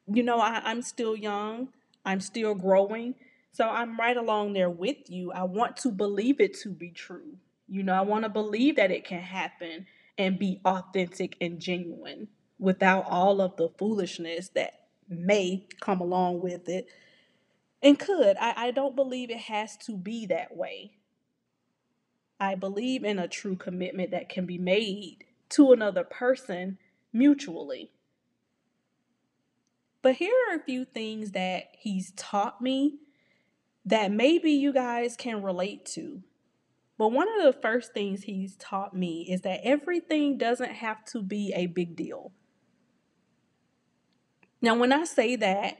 you 0.07 0.23
know, 0.23 0.39
I, 0.39 0.61
I'm 0.63 0.81
still 0.81 1.15
young, 1.15 1.69
I'm 2.05 2.19
still 2.19 2.55
growing. 2.55 3.15
So 3.51 3.69
I'm 3.69 3.97
right 3.97 4.17
along 4.17 4.53
there 4.53 4.69
with 4.69 5.09
you. 5.11 5.31
I 5.31 5.43
want 5.43 5.77
to 5.77 5.91
believe 5.91 6.39
it 6.39 6.55
to 6.61 6.69
be 6.69 6.89
true. 6.89 7.37
You 7.67 7.83
know, 7.83 7.93
I 7.93 8.01
want 8.01 8.23
to 8.23 8.29
believe 8.29 8.77
that 8.77 8.89
it 8.89 9.05
can 9.05 9.21
happen 9.21 9.85
and 10.17 10.39
be 10.39 10.59
authentic 10.65 11.37
and 11.39 11.59
genuine 11.59 12.29
without 12.57 13.05
all 13.07 13.41
of 13.41 13.55
the 13.57 13.69
foolishness 13.77 14.49
that 14.55 14.87
may 15.07 15.67
come 15.79 16.01
along 16.01 16.41
with 16.41 16.67
it 16.67 16.87
and 17.81 17.99
could. 17.99 18.37
I, 18.39 18.53
I 18.57 18.71
don't 18.71 18.95
believe 18.95 19.29
it 19.29 19.37
has 19.37 19.77
to 19.85 19.97
be 19.97 20.25
that 20.27 20.55
way. 20.55 20.93
I 22.39 22.55
believe 22.55 23.03
in 23.03 23.19
a 23.19 23.27
true 23.27 23.55
commitment 23.55 24.11
that 24.11 24.29
can 24.29 24.45
be 24.45 24.57
made 24.57 25.25
to 25.49 25.71
another 25.71 26.03
person 26.03 26.77
mutually. 27.11 27.91
But 30.03 30.15
here 30.15 30.33
are 30.49 30.57
a 30.57 30.63
few 30.63 30.85
things 30.85 31.31
that 31.31 31.69
he's 31.79 32.11
taught 32.11 32.61
me 32.61 32.99
that 33.85 34.11
maybe 34.11 34.51
you 34.51 34.73
guys 34.73 35.15
can 35.15 35.41
relate 35.41 35.85
to. 35.85 36.21
But 36.97 37.13
one 37.13 37.27
of 37.39 37.43
the 37.43 37.59
first 37.59 37.93
things 37.93 38.23
he's 38.23 38.55
taught 38.57 38.93
me 38.93 39.25
is 39.29 39.41
that 39.41 39.61
everything 39.63 40.37
doesn't 40.37 40.73
have 40.73 41.03
to 41.05 41.21
be 41.21 41.53
a 41.55 41.67
big 41.67 41.95
deal. 41.95 42.33
Now, 44.61 44.75
when 44.75 44.91
I 44.91 45.05
say 45.05 45.37
that, 45.37 45.77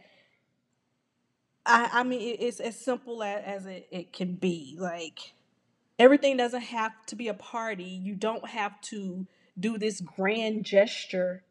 I, 1.66 1.90
I 1.92 2.04
mean, 2.04 2.38
it's 2.40 2.60
as 2.60 2.80
simple 2.80 3.24
as, 3.24 3.66
it, 3.66 3.88
it 3.92 4.14
can 4.14 4.36
be. 4.36 4.78
Like, 4.80 5.34
everything 6.00 6.38
doesn't 6.38 6.62
have 6.62 6.94
to 7.08 7.16
be 7.18 7.28
a 7.28 7.34
party. 7.34 7.84
You 7.84 8.16
don't 8.16 8.50
have 8.50 8.80
to 8.82 9.28
do 9.60 9.78
this 9.78 10.00
grand 10.02 10.66
gesture 10.66 11.44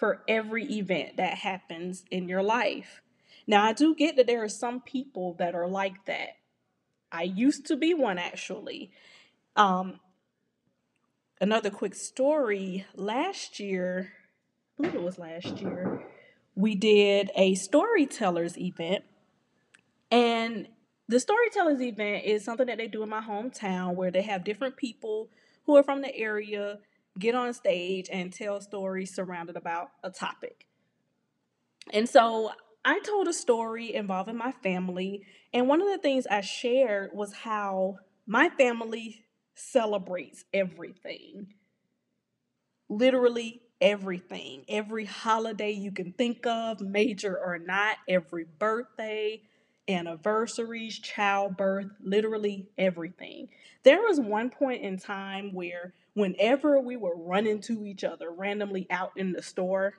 for 0.00 0.22
every 0.26 0.64
event 0.64 1.18
that 1.18 1.34
happens 1.34 2.04
in 2.10 2.26
your 2.26 2.42
life. 2.42 3.02
Now, 3.46 3.66
I 3.66 3.74
do 3.74 3.94
get 3.94 4.16
that 4.16 4.26
there 4.26 4.42
are 4.42 4.48
some 4.48 4.80
people 4.80 5.34
that 5.34 5.54
are 5.54 5.68
like 5.68 6.06
that. 6.06 6.38
I 7.12 7.24
used 7.24 7.66
to 7.66 7.76
be 7.76 7.92
one 7.92 8.18
actually. 8.18 8.92
Um, 9.56 10.00
another 11.38 11.68
quick 11.68 11.94
story 11.94 12.86
last 12.94 13.60
year, 13.60 14.12
I 14.78 14.82
believe 14.82 14.94
it 14.94 15.02
was 15.02 15.18
last 15.18 15.60
year, 15.60 16.02
we 16.54 16.74
did 16.74 17.30
a 17.36 17.54
storytellers 17.54 18.56
event. 18.56 19.04
And 20.10 20.68
the 21.08 21.20
storytellers 21.20 21.82
event 21.82 22.24
is 22.24 22.42
something 22.42 22.68
that 22.68 22.78
they 22.78 22.86
do 22.88 23.02
in 23.02 23.10
my 23.10 23.20
hometown 23.20 23.96
where 23.96 24.10
they 24.10 24.22
have 24.22 24.44
different 24.44 24.78
people 24.78 25.28
who 25.66 25.76
are 25.76 25.82
from 25.82 26.00
the 26.00 26.16
area 26.16 26.78
get 27.18 27.34
on 27.34 27.52
stage 27.54 28.08
and 28.10 28.32
tell 28.32 28.60
stories 28.60 29.14
surrounded 29.14 29.56
about 29.56 29.90
a 30.02 30.10
topic. 30.10 30.66
And 31.92 32.08
so 32.08 32.52
I 32.84 33.00
told 33.00 33.28
a 33.28 33.32
story 33.32 33.94
involving 33.94 34.36
my 34.36 34.52
family, 34.52 35.24
and 35.52 35.68
one 35.68 35.82
of 35.82 35.88
the 35.88 35.98
things 35.98 36.26
I 36.26 36.40
shared 36.40 37.10
was 37.12 37.32
how 37.32 37.96
my 38.26 38.48
family 38.48 39.24
celebrates 39.54 40.44
everything. 40.54 41.54
Literally 42.88 43.62
everything. 43.80 44.64
Every 44.68 45.04
holiday 45.04 45.72
you 45.72 45.92
can 45.92 46.12
think 46.12 46.46
of, 46.46 46.80
major 46.80 47.38
or 47.38 47.58
not, 47.58 47.96
every 48.08 48.44
birthday, 48.58 49.42
anniversaries, 49.88 50.98
childbirth, 50.98 51.86
literally 52.02 52.68
everything. 52.78 53.48
There 53.82 54.02
was 54.02 54.20
one 54.20 54.50
point 54.50 54.82
in 54.82 54.98
time 54.98 55.52
where 55.52 55.94
whenever 56.14 56.80
we 56.80 56.96
were 56.96 57.16
running 57.16 57.60
to 57.62 57.84
each 57.84 58.04
other 58.04 58.30
randomly 58.30 58.86
out 58.90 59.12
in 59.16 59.32
the 59.32 59.42
store, 59.42 59.94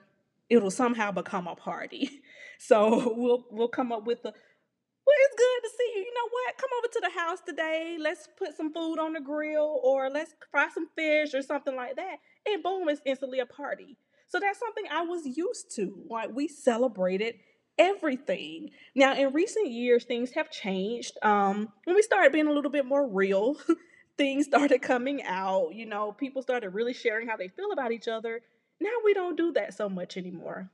it'll 0.48 0.70
somehow 0.70 1.10
become 1.10 1.46
a 1.46 1.56
party. 1.56 2.20
So 2.64 3.12
we'll 3.16 3.44
we'll 3.50 3.66
come 3.66 3.90
up 3.90 4.04
with 4.06 4.22
the 4.22 4.28
well, 4.28 5.16
it's 5.18 5.34
good 5.36 5.68
to 5.68 5.70
see 5.76 5.98
you. 5.98 6.04
You 6.04 6.14
know 6.14 6.28
what? 6.30 6.58
Come 6.58 6.70
over 6.78 6.86
to 6.92 7.00
the 7.02 7.20
house 7.20 7.38
today. 7.44 7.96
Let's 7.98 8.28
put 8.38 8.56
some 8.56 8.72
food 8.72 9.00
on 9.00 9.14
the 9.14 9.20
grill 9.20 9.80
or 9.82 10.08
let's 10.08 10.36
fry 10.48 10.68
some 10.72 10.86
fish 10.94 11.34
or 11.34 11.42
something 11.42 11.74
like 11.74 11.96
that. 11.96 12.18
And 12.46 12.62
boom, 12.62 12.88
it's 12.88 13.02
instantly 13.04 13.40
a 13.40 13.46
party. 13.46 13.96
So 14.28 14.38
that's 14.38 14.60
something 14.60 14.84
I 14.92 15.02
was 15.02 15.26
used 15.26 15.74
to. 15.74 16.04
Like 16.08 16.30
we 16.32 16.46
celebrated 16.46 17.34
everything. 17.78 18.70
Now, 18.94 19.14
in 19.14 19.32
recent 19.32 19.70
years, 19.70 20.04
things 20.04 20.32
have 20.32 20.50
changed. 20.50 21.18
Um, 21.22 21.68
when 21.84 21.96
we 21.96 22.02
started 22.02 22.32
being 22.32 22.46
a 22.46 22.52
little 22.52 22.70
bit 22.70 22.86
more 22.86 23.06
real, 23.06 23.56
things 24.18 24.46
started 24.46 24.82
coming 24.82 25.22
out. 25.22 25.74
You 25.74 25.86
know, 25.86 26.12
people 26.12 26.42
started 26.42 26.70
really 26.70 26.94
sharing 26.94 27.28
how 27.28 27.36
they 27.36 27.48
feel 27.48 27.72
about 27.72 27.92
each 27.92 28.08
other. 28.08 28.40
Now 28.80 28.90
we 29.04 29.14
don't 29.14 29.36
do 29.36 29.52
that 29.52 29.74
so 29.74 29.88
much 29.88 30.16
anymore. 30.16 30.70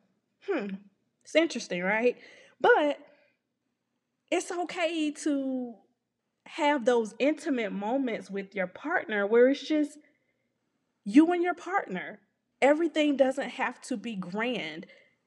Hmm, 0.47 0.69
it's 1.25 1.35
interesting, 1.35 1.83
right? 1.83 2.17
But 2.61 2.99
it's 4.31 4.51
okay 4.51 5.11
to 5.11 5.75
have 6.47 6.85
those 6.85 7.15
intimate 7.19 7.73
moments 7.73 8.31
with 8.31 8.55
your 8.55 8.67
partner 8.67 9.27
where 9.27 9.49
it's 9.49 9.67
just 9.67 9.99
you 11.05 11.31
and 11.33 11.43
your 11.43 11.55
partner. 11.55 12.21
Everything 12.61 13.17
doesn't 13.17 13.51
have 13.51 13.81
to 13.83 13.97
be 13.97 14.17
grand, 14.17 14.87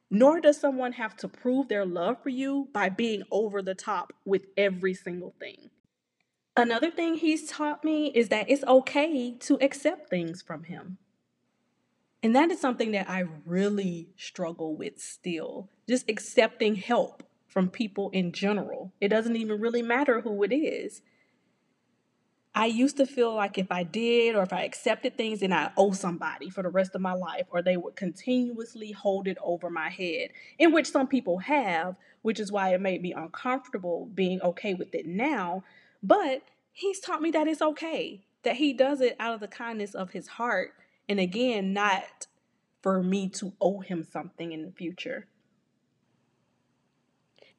nor 0.09 0.41
does 0.41 0.59
someone 0.59 0.93
have 0.93 1.15
to 1.17 1.27
prove 1.27 1.67
their 1.67 1.85
love 1.85 2.21
for 2.21 2.29
you 2.29 2.67
by 2.73 2.89
being 2.89 3.23
over 3.31 3.61
the 3.61 3.75
top 3.75 4.11
with 4.25 4.45
every 4.57 4.93
single 4.93 5.33
thing. 5.39 5.69
Another 6.61 6.91
thing 6.91 7.15
he's 7.15 7.49
taught 7.49 7.83
me 7.83 8.11
is 8.13 8.29
that 8.29 8.47
it's 8.47 8.63
okay 8.65 9.33
to 9.39 9.57
accept 9.61 10.11
things 10.11 10.43
from 10.43 10.65
him. 10.65 10.99
And 12.21 12.35
that 12.35 12.51
is 12.51 12.61
something 12.61 12.91
that 12.91 13.09
I 13.09 13.23
really 13.47 14.09
struggle 14.15 14.75
with 14.75 14.99
still. 14.99 15.69
Just 15.89 16.07
accepting 16.07 16.75
help 16.75 17.23
from 17.47 17.67
people 17.67 18.11
in 18.11 18.31
general. 18.31 18.93
It 19.01 19.07
doesn't 19.07 19.37
even 19.37 19.59
really 19.59 19.81
matter 19.81 20.21
who 20.21 20.43
it 20.43 20.53
is. 20.53 21.01
I 22.53 22.67
used 22.67 22.97
to 22.97 23.07
feel 23.07 23.33
like 23.33 23.57
if 23.57 23.71
I 23.71 23.81
did 23.81 24.35
or 24.35 24.43
if 24.43 24.53
I 24.53 24.61
accepted 24.61 25.17
things, 25.17 25.39
then 25.39 25.51
I 25.51 25.71
owe 25.77 25.93
somebody 25.93 26.51
for 26.51 26.61
the 26.61 26.69
rest 26.69 26.93
of 26.93 27.01
my 27.01 27.13
life, 27.13 27.47
or 27.49 27.63
they 27.63 27.75
would 27.75 27.95
continuously 27.95 28.91
hold 28.91 29.27
it 29.27 29.39
over 29.41 29.71
my 29.71 29.89
head, 29.89 30.29
in 30.59 30.71
which 30.71 30.91
some 30.91 31.07
people 31.07 31.39
have, 31.39 31.95
which 32.21 32.39
is 32.39 32.51
why 32.51 32.75
it 32.75 32.81
made 32.81 33.01
me 33.01 33.13
uncomfortable 33.13 34.11
being 34.13 34.39
okay 34.43 34.75
with 34.75 34.93
it 34.93 35.07
now. 35.07 35.63
But 36.03 36.41
he's 36.71 36.99
taught 36.99 37.21
me 37.21 37.31
that 37.31 37.47
it's 37.47 37.61
okay, 37.61 38.25
that 38.43 38.55
he 38.55 38.73
does 38.73 39.01
it 39.01 39.15
out 39.19 39.33
of 39.33 39.39
the 39.39 39.47
kindness 39.47 39.93
of 39.93 40.11
his 40.11 40.27
heart, 40.27 40.73
and 41.07 41.19
again, 41.19 41.73
not 41.73 42.27
for 42.81 43.03
me 43.03 43.29
to 43.29 43.53
owe 43.61 43.79
him 43.81 44.03
something 44.03 44.51
in 44.51 44.63
the 44.63 44.71
future. 44.71 45.27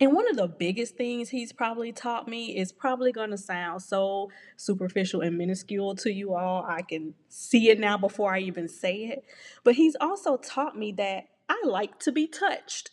And 0.00 0.12
one 0.12 0.28
of 0.28 0.36
the 0.36 0.48
biggest 0.48 0.96
things 0.96 1.28
he's 1.28 1.52
probably 1.52 1.92
taught 1.92 2.26
me 2.26 2.56
is 2.56 2.72
probably 2.72 3.12
going 3.12 3.30
to 3.30 3.38
sound 3.38 3.82
so 3.82 4.32
superficial 4.56 5.20
and 5.20 5.38
minuscule 5.38 5.94
to 5.96 6.12
you 6.12 6.34
all. 6.34 6.64
I 6.66 6.82
can 6.82 7.14
see 7.28 7.70
it 7.70 7.78
now 7.78 7.96
before 7.96 8.34
I 8.34 8.40
even 8.40 8.68
say 8.68 8.96
it. 8.96 9.24
But 9.62 9.76
he's 9.76 9.94
also 10.00 10.36
taught 10.38 10.76
me 10.76 10.90
that 10.92 11.28
I 11.48 11.62
like 11.64 12.00
to 12.00 12.10
be 12.10 12.26
touched. 12.26 12.90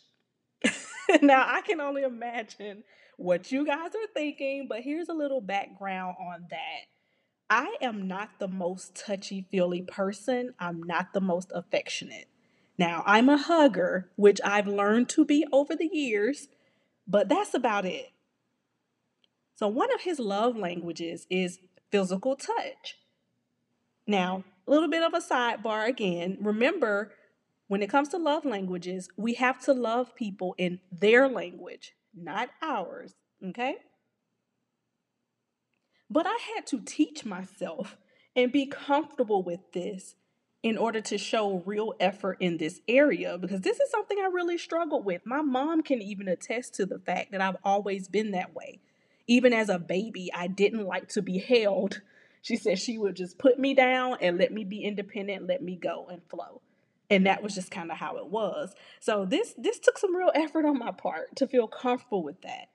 now, 1.20 1.44
I 1.48 1.62
can 1.62 1.80
only 1.80 2.02
imagine 2.02 2.84
what 3.20 3.52
you 3.52 3.66
guys 3.66 3.90
are 3.94 4.12
thinking, 4.14 4.66
but 4.68 4.80
here's 4.80 5.08
a 5.08 5.14
little 5.14 5.40
background 5.40 6.16
on 6.20 6.46
that. 6.50 6.86
I 7.48 7.76
am 7.80 8.06
not 8.06 8.38
the 8.38 8.48
most 8.48 8.94
touchy 8.94 9.46
feely 9.50 9.82
person, 9.82 10.54
I'm 10.58 10.82
not 10.82 11.12
the 11.12 11.20
most 11.20 11.50
affectionate. 11.54 12.28
Now, 12.78 13.02
I'm 13.06 13.28
a 13.28 13.36
hugger, 13.36 14.08
which 14.16 14.40
I've 14.44 14.66
learned 14.66 15.08
to 15.10 15.24
be 15.24 15.44
over 15.52 15.76
the 15.76 15.90
years 15.92 16.48
but 17.10 17.28
that's 17.28 17.54
about 17.54 17.84
it. 17.84 18.12
So, 19.56 19.66
one 19.66 19.92
of 19.92 20.02
his 20.02 20.20
love 20.20 20.56
languages 20.56 21.26
is 21.28 21.58
physical 21.90 22.36
touch. 22.36 22.98
Now, 24.06 24.44
a 24.66 24.70
little 24.70 24.88
bit 24.88 25.02
of 25.02 25.12
a 25.12 25.20
sidebar 25.20 25.88
again. 25.88 26.38
Remember, 26.40 27.12
when 27.66 27.82
it 27.82 27.90
comes 27.90 28.08
to 28.10 28.16
love 28.16 28.44
languages, 28.44 29.08
we 29.16 29.34
have 29.34 29.60
to 29.64 29.72
love 29.72 30.14
people 30.14 30.54
in 30.56 30.78
their 30.92 31.28
language, 31.28 31.94
not 32.14 32.50
ours. 32.62 33.14
Okay? 33.44 33.76
But 36.08 36.26
I 36.26 36.36
had 36.54 36.66
to 36.68 36.80
teach 36.80 37.24
myself 37.24 37.96
and 38.34 38.52
be 38.52 38.66
comfortable 38.66 39.42
with 39.42 39.72
this 39.72 40.16
in 40.62 40.76
order 40.76 41.00
to 41.00 41.16
show 41.16 41.62
real 41.64 41.94
effort 42.00 42.36
in 42.40 42.58
this 42.58 42.80
area 42.86 43.38
because 43.38 43.62
this 43.62 43.80
is 43.80 43.90
something 43.90 44.18
I 44.18 44.28
really 44.32 44.58
struggled 44.58 45.04
with. 45.04 45.22
My 45.24 45.40
mom 45.40 45.82
can 45.82 46.02
even 46.02 46.28
attest 46.28 46.74
to 46.74 46.86
the 46.86 46.98
fact 46.98 47.32
that 47.32 47.40
I've 47.40 47.56
always 47.64 48.08
been 48.08 48.32
that 48.32 48.54
way. 48.54 48.80
Even 49.26 49.52
as 49.52 49.68
a 49.68 49.78
baby, 49.78 50.30
I 50.34 50.48
didn't 50.48 50.84
like 50.84 51.08
to 51.10 51.22
be 51.22 51.38
held. 51.38 52.02
She 52.42 52.56
said 52.56 52.78
she 52.78 52.98
would 52.98 53.16
just 53.16 53.38
put 53.38 53.58
me 53.58 53.74
down 53.74 54.18
and 54.20 54.38
let 54.38 54.52
me 54.52 54.64
be 54.64 54.84
independent, 54.84 55.46
let 55.46 55.62
me 55.62 55.76
go 55.76 56.08
and 56.10 56.20
flow. 56.28 56.60
And 57.10 57.26
that 57.26 57.42
was 57.42 57.52
mm-hmm. 57.52 57.60
just 57.60 57.70
kind 57.70 57.90
of 57.90 57.98
how 57.98 58.16
it 58.18 58.26
was. 58.28 58.72
So 59.00 59.24
this 59.24 59.54
this 59.58 59.78
took 59.78 59.98
some 59.98 60.14
real 60.14 60.30
effort 60.34 60.64
on 60.64 60.78
my 60.78 60.92
part 60.92 61.36
to 61.36 61.46
feel 61.46 61.66
comfortable 61.66 62.22
with 62.22 62.40
that. 62.42 62.68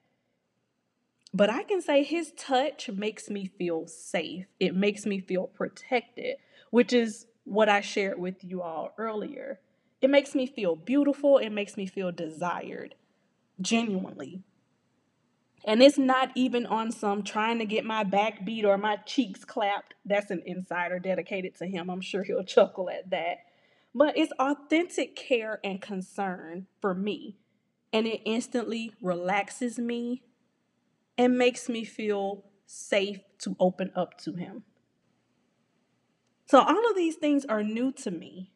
But 1.32 1.50
I 1.50 1.64
can 1.64 1.82
say 1.82 2.02
his 2.02 2.32
touch 2.36 2.88
makes 2.88 3.28
me 3.28 3.46
feel 3.58 3.86
safe. 3.86 4.46
It 4.58 4.74
makes 4.74 5.04
me 5.04 5.20
feel 5.20 5.46
protected, 5.48 6.36
which 6.70 6.92
is 6.92 7.26
what 7.44 7.68
I 7.68 7.80
shared 7.80 8.18
with 8.18 8.42
you 8.42 8.62
all 8.62 8.94
earlier. 8.96 9.60
It 10.00 10.10
makes 10.10 10.34
me 10.34 10.46
feel 10.46 10.76
beautiful, 10.76 11.38
it 11.38 11.50
makes 11.50 11.76
me 11.76 11.86
feel 11.86 12.12
desired, 12.12 12.94
genuinely. 13.60 14.44
And 15.64 15.82
it's 15.82 15.98
not 15.98 16.30
even 16.34 16.64
on 16.64 16.92
some 16.92 17.22
trying 17.22 17.58
to 17.58 17.66
get 17.66 17.84
my 17.84 18.04
back 18.04 18.44
beat 18.44 18.64
or 18.64 18.78
my 18.78 18.96
cheeks 18.96 19.44
clapped. 19.44 19.94
That's 20.04 20.30
an 20.30 20.42
insider 20.46 20.98
dedicated 20.98 21.56
to 21.56 21.66
him. 21.66 21.90
I'm 21.90 22.00
sure 22.00 22.22
he'll 22.22 22.44
chuckle 22.44 22.88
at 22.88 23.10
that. 23.10 23.38
But 23.96 24.18
it's 24.18 24.32
authentic 24.38 25.16
care 25.16 25.58
and 25.64 25.80
concern 25.80 26.66
for 26.82 26.94
me. 26.94 27.38
And 27.94 28.06
it 28.06 28.20
instantly 28.26 28.92
relaxes 29.00 29.78
me 29.78 30.22
and 31.16 31.38
makes 31.38 31.66
me 31.70 31.82
feel 31.82 32.44
safe 32.66 33.20
to 33.38 33.56
open 33.58 33.90
up 33.96 34.18
to 34.18 34.34
him. 34.34 34.64
So 36.44 36.60
all 36.60 36.90
of 36.90 36.94
these 36.94 37.14
things 37.14 37.46
are 37.46 37.62
new 37.62 37.90
to 37.92 38.10
me. 38.10 38.52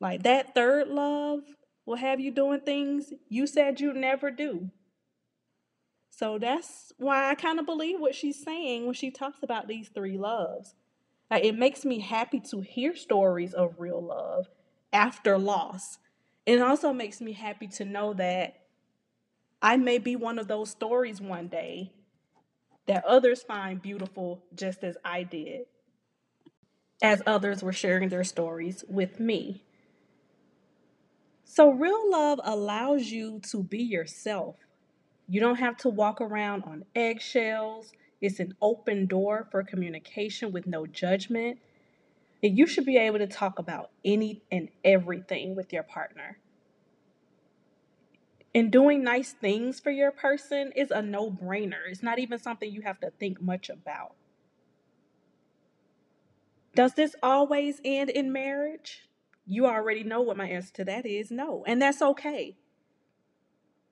Like 0.00 0.24
that 0.24 0.52
third 0.52 0.88
love 0.88 1.42
will 1.86 1.98
have 1.98 2.18
you 2.18 2.32
doing 2.32 2.62
things 2.62 3.12
you 3.28 3.46
said 3.46 3.78
you'd 3.78 3.94
never 3.94 4.32
do. 4.32 4.72
So 6.08 6.40
that's 6.40 6.92
why 6.98 7.30
I 7.30 7.36
kind 7.36 7.60
of 7.60 7.66
believe 7.66 8.00
what 8.00 8.16
she's 8.16 8.42
saying 8.42 8.84
when 8.84 8.94
she 8.94 9.12
talks 9.12 9.44
about 9.44 9.68
these 9.68 9.90
three 9.90 10.18
loves. 10.18 10.74
Like, 11.30 11.44
it 11.44 11.56
makes 11.56 11.84
me 11.84 12.00
happy 12.00 12.40
to 12.50 12.60
hear 12.60 12.96
stories 12.96 13.54
of 13.54 13.76
real 13.78 14.02
love 14.02 14.48
after 14.92 15.38
loss. 15.38 15.98
It 16.46 16.60
also 16.60 16.92
makes 16.92 17.20
me 17.20 17.32
happy 17.32 17.68
to 17.68 17.84
know 17.84 18.12
that 18.14 18.56
I 19.62 19.76
may 19.76 19.98
be 19.98 20.16
one 20.16 20.38
of 20.38 20.48
those 20.48 20.70
stories 20.70 21.20
one 21.20 21.48
day 21.48 21.92
that 22.86 23.04
others 23.04 23.42
find 23.42 23.80
beautiful 23.80 24.42
just 24.54 24.82
as 24.84 24.96
I 25.04 25.22
did, 25.22 25.66
as 27.02 27.22
others 27.26 27.62
were 27.62 27.72
sharing 27.72 28.08
their 28.08 28.24
stories 28.24 28.84
with 28.88 29.20
me. 29.20 29.64
So, 31.44 31.70
real 31.70 32.10
love 32.10 32.40
allows 32.44 33.10
you 33.10 33.40
to 33.50 33.62
be 33.62 33.82
yourself. 33.82 34.56
You 35.28 35.40
don't 35.40 35.56
have 35.56 35.76
to 35.78 35.88
walk 35.88 36.20
around 36.20 36.64
on 36.64 36.84
eggshells. 36.94 37.92
It's 38.20 38.40
an 38.40 38.54
open 38.60 39.06
door 39.06 39.48
for 39.50 39.62
communication 39.62 40.52
with 40.52 40.66
no 40.66 40.86
judgment. 40.86 41.58
And 42.42 42.56
you 42.56 42.66
should 42.66 42.86
be 42.86 42.96
able 42.96 43.18
to 43.18 43.26
talk 43.26 43.58
about 43.58 43.90
any 44.04 44.42
and 44.50 44.68
everything 44.84 45.56
with 45.56 45.72
your 45.72 45.82
partner. 45.82 46.38
And 48.54 48.72
doing 48.72 49.04
nice 49.04 49.32
things 49.32 49.78
for 49.78 49.90
your 49.90 50.10
person 50.10 50.72
is 50.74 50.90
a 50.90 51.02
no 51.02 51.30
brainer. 51.30 51.88
It's 51.88 52.02
not 52.02 52.18
even 52.18 52.38
something 52.38 52.70
you 52.70 52.82
have 52.82 53.00
to 53.00 53.10
think 53.10 53.40
much 53.40 53.70
about. 53.70 54.14
Does 56.74 56.94
this 56.94 57.14
always 57.22 57.80
end 57.84 58.10
in 58.10 58.32
marriage? 58.32 59.08
You 59.46 59.66
already 59.66 60.04
know 60.04 60.20
what 60.20 60.36
my 60.36 60.48
answer 60.48 60.72
to 60.74 60.84
that 60.84 61.06
is 61.06 61.30
no. 61.30 61.64
And 61.66 61.80
that's 61.80 62.02
okay. 62.02 62.56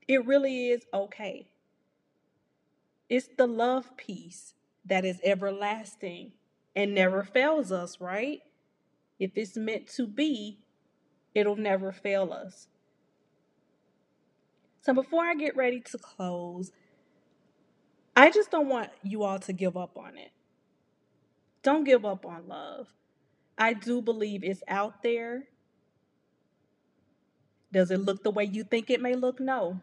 It 0.07 0.24
really 0.26 0.68
is 0.70 0.87
okay. 0.93 1.49
It's 3.09 3.29
the 3.37 3.47
love 3.47 3.97
piece 3.97 4.55
that 4.85 5.05
is 5.05 5.21
everlasting 5.25 6.33
and 6.77 6.95
never 6.95 7.23
fails 7.23 7.73
us, 7.73 8.01
right? 8.01 8.41
If 9.19 9.33
it's 9.37 9.57
meant 9.57 9.89
to 9.97 10.07
be, 10.07 10.59
it'll 11.35 11.57
never 11.57 11.93
fail 11.93 12.33
us. 12.33 12.69
So 14.83 14.95
before 14.95 15.25
I 15.25 15.35
get 15.35 15.57
ready 15.57 15.81
to 15.81 15.99
close, 15.99 16.73
I 18.17 18.31
just 18.31 18.51
don't 18.51 18.69
want 18.69 18.91
you 19.03 19.23
all 19.23 19.39
to 19.41 19.53
give 19.53 19.77
up 19.77 19.97
on 19.97 20.17
it. 20.19 20.31
Don't 21.63 21.85
give 21.85 22.05
up 22.05 22.27
on 22.27 22.49
love. 22.49 22.89
I 23.57 23.73
do 23.75 24.01
believe 24.03 24.45
it's 24.45 24.63
out 24.69 25.03
there. 25.03 25.45
Does 27.73 27.91
it 27.91 28.01
look 28.01 28.23
the 28.23 28.31
way 28.31 28.45
you 28.45 28.65
think 28.65 28.91
it 28.91 29.01
may 29.01 29.15
look? 29.15 29.41
No. 29.41 29.81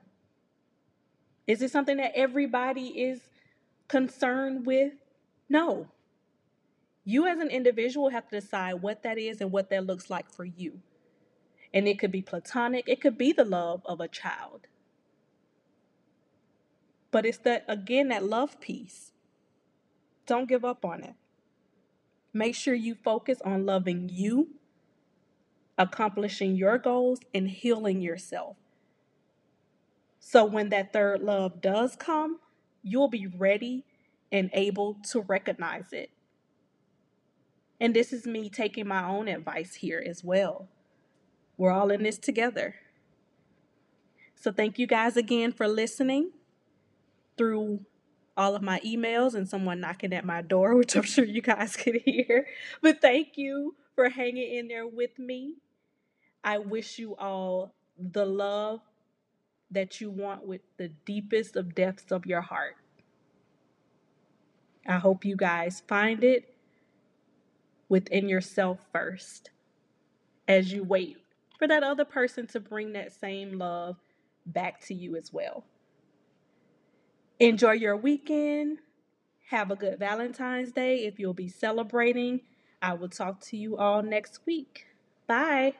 Is 1.47 1.61
it 1.61 1.71
something 1.71 1.97
that 1.97 2.13
everybody 2.15 2.87
is 2.87 3.21
concerned 3.87 4.65
with? 4.65 4.93
No. 5.49 5.87
You, 7.03 7.27
as 7.27 7.39
an 7.39 7.49
individual, 7.49 8.09
have 8.09 8.27
to 8.29 8.39
decide 8.39 8.81
what 8.81 9.03
that 9.03 9.17
is 9.17 9.41
and 9.41 9.51
what 9.51 9.69
that 9.69 9.85
looks 9.85 10.09
like 10.09 10.31
for 10.31 10.43
you. 10.43 10.79
And 11.73 11.87
it 11.87 11.99
could 11.99 12.11
be 12.11 12.21
platonic, 12.21 12.87
it 12.87 13.01
could 13.01 13.17
be 13.17 13.31
the 13.31 13.45
love 13.45 13.81
of 13.85 13.99
a 13.99 14.07
child. 14.07 14.67
But 17.11 17.25
it's 17.25 17.37
that, 17.39 17.63
again, 17.67 18.09
that 18.09 18.23
love 18.23 18.59
piece. 18.59 19.11
Don't 20.25 20.49
give 20.49 20.65
up 20.65 20.83
on 20.83 21.03
it. 21.03 21.13
Make 22.33 22.55
sure 22.55 22.73
you 22.73 22.95
focus 22.95 23.39
on 23.45 23.65
loving 23.65 24.09
you, 24.11 24.49
accomplishing 25.77 26.55
your 26.55 26.77
goals, 26.77 27.19
and 27.33 27.49
healing 27.49 28.01
yourself. 28.01 28.57
So 30.27 30.43
when 30.43 30.69
that 30.69 30.91
third 30.91 31.21
love 31.21 31.61
does 31.61 31.95
come, 31.95 32.39
you'll 32.81 33.09
be 33.09 33.27
ready 33.27 33.85
and 34.31 34.49
able 34.53 34.97
to 35.11 35.21
recognize 35.21 35.93
it. 35.93 36.09
And 37.79 37.95
this 37.95 38.11
is 38.11 38.25
me 38.25 38.49
taking 38.49 38.87
my 38.87 39.07
own 39.07 39.27
advice 39.27 39.75
here 39.75 40.03
as 40.03 40.23
well. 40.23 40.67
We're 41.57 41.69
all 41.69 41.91
in 41.91 42.01
this 42.01 42.17
together. 42.17 42.73
So 44.33 44.51
thank 44.51 44.79
you 44.79 44.87
guys 44.87 45.15
again 45.15 45.51
for 45.51 45.67
listening 45.67 46.31
through 47.37 47.81
all 48.35 48.55
of 48.55 48.63
my 48.63 48.79
emails 48.79 49.35
and 49.35 49.47
someone 49.47 49.79
knocking 49.79 50.11
at 50.11 50.25
my 50.25 50.41
door, 50.41 50.75
which 50.75 50.95
I'm 50.95 51.03
sure 51.03 51.23
you 51.23 51.43
guys 51.43 51.75
could 51.75 52.01
hear. 52.03 52.47
But 52.81 52.99
thank 52.99 53.37
you 53.37 53.75
for 53.93 54.09
hanging 54.09 54.55
in 54.55 54.69
there 54.69 54.87
with 54.87 55.19
me. 55.19 55.57
I 56.43 56.57
wish 56.57 56.97
you 56.97 57.15
all 57.15 57.75
the 57.95 58.25
love 58.25 58.81
that 59.75 60.01
you 60.01 60.09
want 60.09 60.45
with 60.45 60.61
the 60.77 60.89
deepest 61.05 61.55
of 61.55 61.75
depths 61.75 62.11
of 62.11 62.25
your 62.25 62.41
heart. 62.41 62.75
I 64.87 64.97
hope 64.97 65.25
you 65.25 65.35
guys 65.35 65.81
find 65.87 66.23
it 66.23 66.55
within 67.89 68.27
yourself 68.27 68.79
first 68.91 69.51
as 70.47 70.71
you 70.71 70.83
wait 70.83 71.17
for 71.57 71.67
that 71.67 71.83
other 71.83 72.05
person 72.05 72.47
to 72.47 72.59
bring 72.59 72.93
that 72.93 73.11
same 73.13 73.57
love 73.57 73.97
back 74.45 74.81
to 74.87 74.93
you 74.93 75.15
as 75.15 75.31
well. 75.33 75.63
Enjoy 77.39 77.71
your 77.71 77.97
weekend. 77.97 78.79
Have 79.49 79.71
a 79.71 79.75
good 79.75 79.99
Valentine's 79.99 80.71
Day 80.71 81.05
if 81.05 81.19
you'll 81.19 81.33
be 81.33 81.49
celebrating. 81.49 82.41
I 82.81 82.93
will 82.93 83.09
talk 83.09 83.41
to 83.45 83.57
you 83.57 83.77
all 83.77 84.01
next 84.01 84.39
week. 84.45 84.87
Bye. 85.27 85.73